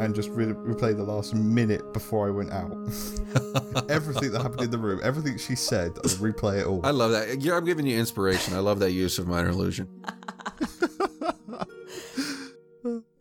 [0.00, 2.70] and just re- replay the last minute before I went out.
[3.90, 6.84] everything that happened in the room, everything she said, I'll replay it all.
[6.84, 7.40] I love that.
[7.40, 8.54] Yeah, I'm giving you inspiration.
[8.54, 9.88] I love that use of minor illusion.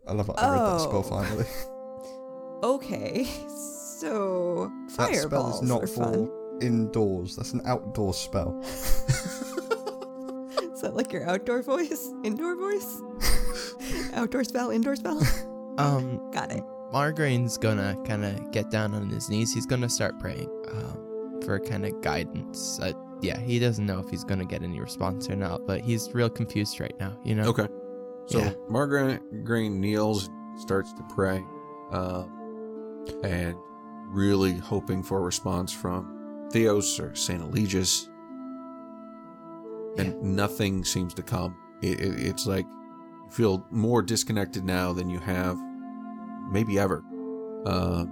[0.08, 0.36] I love it.
[0.38, 1.04] I read that spell Oh.
[1.04, 1.46] finally.
[2.64, 3.26] Okay,
[4.00, 6.30] so That spell is not for fun.
[6.62, 7.36] indoors.
[7.36, 8.64] That's an outdoor spell.
[10.96, 13.02] Is that like your outdoor voice, indoor voice,
[14.14, 15.22] outdoor spell, indoor spell?
[15.78, 16.64] Um, Got it.
[16.94, 19.54] Margraine's gonna kind of get down on his knees.
[19.54, 22.80] He's gonna start praying um, for kind of guidance.
[22.82, 26.10] Uh, yeah, he doesn't know if he's gonna get any response or not, but he's
[26.14, 27.18] real confused right now.
[27.26, 27.44] You know.
[27.50, 27.68] Okay.
[28.28, 28.54] So Yeah.
[28.70, 31.44] Margraine kneels, starts to pray,
[31.92, 32.24] uh,
[33.26, 33.56] and
[34.08, 38.08] really hoping for a response from Theos or Saint Eligius,
[39.98, 41.56] and nothing seems to come.
[41.82, 45.58] It, it, it's like you feel more disconnected now than you have
[46.52, 47.04] maybe ever.
[47.66, 48.06] Uh,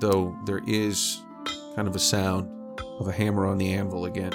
[0.00, 1.22] though there is
[1.74, 2.48] kind of a sound
[3.00, 4.32] of a hammer on the anvil again.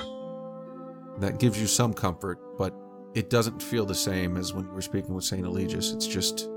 [1.20, 2.74] That gives you some comfort, but
[3.14, 5.93] it doesn't feel the same as when you were speaking with Saint Eligius.
[5.93, 6.49] It's just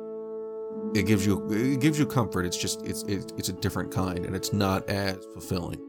[0.94, 2.46] it gives you it gives you comfort.
[2.46, 5.80] It's just it's it's, it's a different kind, and it's not as fulfilling,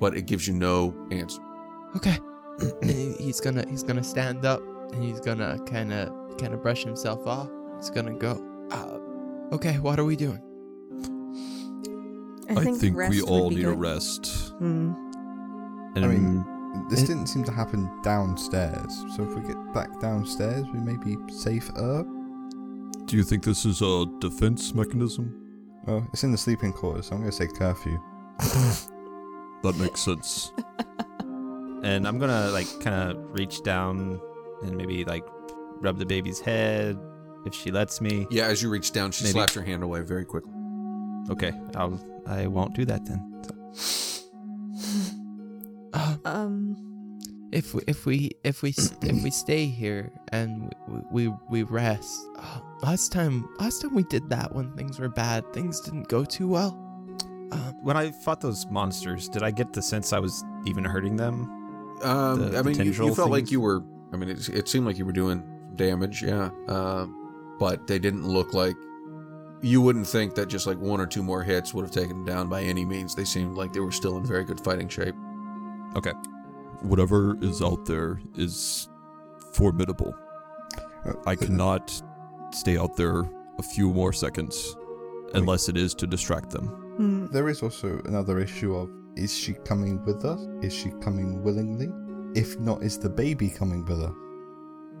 [0.00, 1.40] but it gives you no answer.
[1.96, 2.18] Okay.
[2.60, 4.60] And he- he's gonna he's gonna stand up
[4.92, 7.48] and he's gonna kind of kind of brush himself off.
[7.78, 8.42] He's gonna go.
[8.70, 10.40] Uh, okay, what are we doing?
[12.50, 14.50] I I think, think, we all be need a rest.
[14.58, 14.92] Hmm.
[15.94, 16.44] And I mean,
[16.90, 19.04] this It- didn't seem to happen downstairs.
[19.16, 22.04] So if we get back downstairs, we may be safer.
[23.06, 25.34] Do you think this is a defense mechanism?
[25.86, 27.98] Well, it's in the sleeping quarters, so I'm gonna say curfew.
[29.62, 30.52] That makes sense.
[31.82, 34.20] and I'm gonna like kind of reach down
[34.62, 35.24] and maybe like
[35.80, 36.98] rub the baby's head
[37.46, 38.26] if she lets me.
[38.30, 39.32] Yeah, as you reach down, she Maybe.
[39.32, 40.52] slaps your hand away very quickly.
[41.30, 43.28] Okay, I'll I won't do that then.
[45.92, 46.76] Uh, Um.
[47.52, 48.70] if we if we if we
[49.02, 50.72] if we stay here and
[51.10, 52.14] we we, we rest.
[52.38, 56.24] Uh, last time last time we did that when things were bad, things didn't go
[56.24, 56.78] too well.
[57.52, 61.16] Um, When I fought those monsters, did I get the sense I was even hurting
[61.16, 61.61] them?
[62.02, 63.82] Um, The- I the mean, you, you tendril felt like you were.
[64.12, 65.42] I mean, it, it seemed like you were doing
[65.76, 66.50] damage, yeah.
[66.68, 68.76] Um, but they didn't look like.
[69.62, 72.24] You wouldn't think that just like one or two more hits would have taken them
[72.24, 73.14] down by any means.
[73.14, 75.14] They seemed like they were still in very good fighting shape.
[75.96, 76.12] Okay.
[76.80, 78.88] Whatever is out there is
[79.52, 80.14] formidable.
[81.06, 82.02] Uh, I cannot
[82.52, 83.20] stay out there
[83.58, 84.76] a few more seconds
[85.34, 86.66] unless it is to distract them.
[86.96, 87.26] Hmm.
[87.26, 90.40] There is also another issue of is she coming with us?
[90.62, 91.88] Is she coming willingly?
[92.34, 94.12] If not, is the baby coming with us?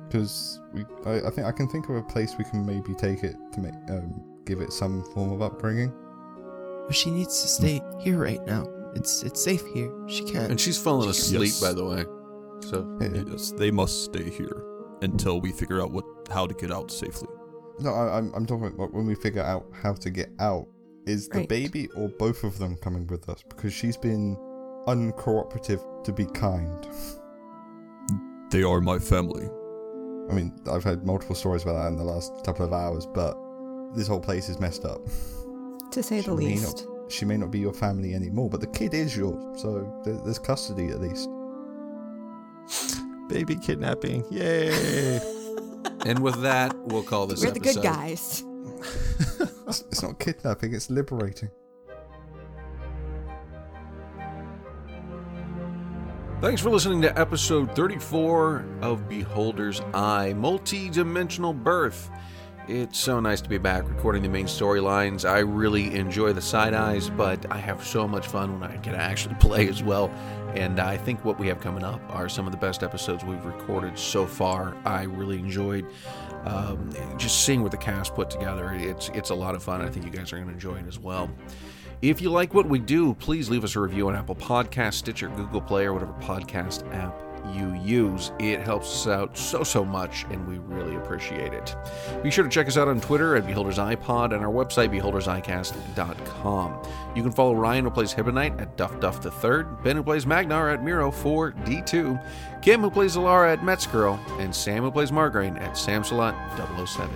[0.08, 3.22] because we I, I think I can think of a place we can maybe take
[3.24, 5.90] it to make um, give it some form of upbringing.
[6.86, 8.66] But she needs to stay here right now.
[8.94, 9.90] It's it's safe here.
[10.08, 10.50] She can't.
[10.50, 11.60] And she's fallen asleep, Yes.
[11.62, 12.04] by the way.
[12.68, 13.22] So Yeah.
[13.30, 14.62] Yes, they must stay here
[15.00, 17.28] until we figure out what how to get out safely.
[17.78, 20.66] No, I, I'm I'm talking about when we figure out how to get out.
[21.06, 21.48] Is the Right.
[21.48, 23.42] baby or both of them coming with us?
[23.48, 24.36] Because she's been
[24.86, 26.86] uncooperative to be kind.
[28.50, 29.48] They are my family.
[30.30, 33.36] I mean, I've heard multiple stories about that in the last couple of hours, but
[33.94, 35.00] this whole place is messed up.
[35.90, 36.86] To say the She may least.
[36.86, 40.38] not, she may not be your family anymore, but the kid is yours, so there's
[40.38, 41.28] custody at least.
[43.28, 44.24] Baby kidnapping.
[44.30, 45.20] Yay.
[46.06, 48.44] and with that, we'll call this We're the good guys.
[49.72, 51.48] It's, it's not kidnapping; it's liberating.
[56.42, 62.10] Thanks for listening to episode 34 of Beholder's Eye Multi Dimensional Birth.
[62.68, 65.26] It's so nice to be back recording the main storylines.
[65.26, 68.94] I really enjoy the side eyes, but I have so much fun when I can
[68.94, 70.10] actually play as well.
[70.54, 73.44] And I think what we have coming up are some of the best episodes we've
[73.46, 74.76] recorded so far.
[74.84, 75.86] I really enjoyed
[76.44, 78.72] um, just seeing what the cast put together.
[78.72, 79.80] It's it's a lot of fun.
[79.80, 81.30] I think you guys are going to enjoy it as well.
[82.00, 85.28] If you like what we do, please leave us a review on Apple Podcasts, Stitcher,
[85.28, 87.14] Google Play, or whatever podcast app
[87.54, 88.32] you use.
[88.38, 91.74] It helps us out so, so much, and we really appreciate it.
[92.22, 96.88] Be sure to check us out on Twitter at Beholder's iPod and our website, beholdersicast.com.
[97.14, 100.24] You can follow Ryan, who plays Hibonite, at Duff Duff the Third, Ben, who plays
[100.24, 105.72] Magnar, at Miro4D2, Kim, who plays Zalara, at Metzgirl, and Sam, who plays Margraine, at
[105.72, 107.10] Samsalot007.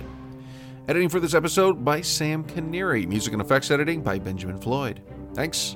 [0.87, 3.05] Editing for this episode by Sam Canary.
[3.05, 5.01] Music and effects editing by Benjamin Floyd.
[5.33, 5.75] Thanks,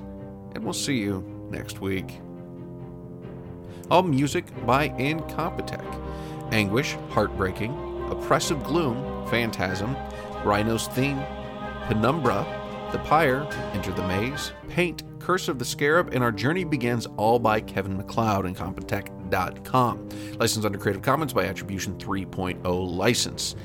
[0.56, 1.22] and we'll see you
[1.52, 2.22] next week.
[3.92, 5.84] All music by Incompetech.
[6.54, 9.98] Anguish, Heartbreaking, Oppressive Gloom, Phantasm,
[10.46, 11.22] Rhino's Theme,
[11.88, 12.46] Penumbra,
[12.94, 17.38] The Pyre, Enter the Maze, Paint, Curse of the Scarab, and Our Journey Begins all
[17.38, 20.10] by Kevin MacLeod and Competech.com.
[20.40, 23.56] Licensed under Creative Commons by Attribution 3.0 license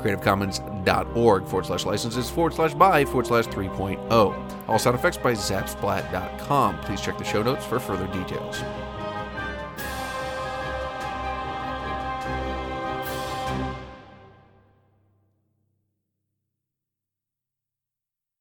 [0.00, 4.68] creativecommons.org forward slash licenses forward slash by forward slash 3.0.
[4.68, 6.78] All sound effects by zapsplat.com.
[6.80, 8.62] Please check the show notes for further details.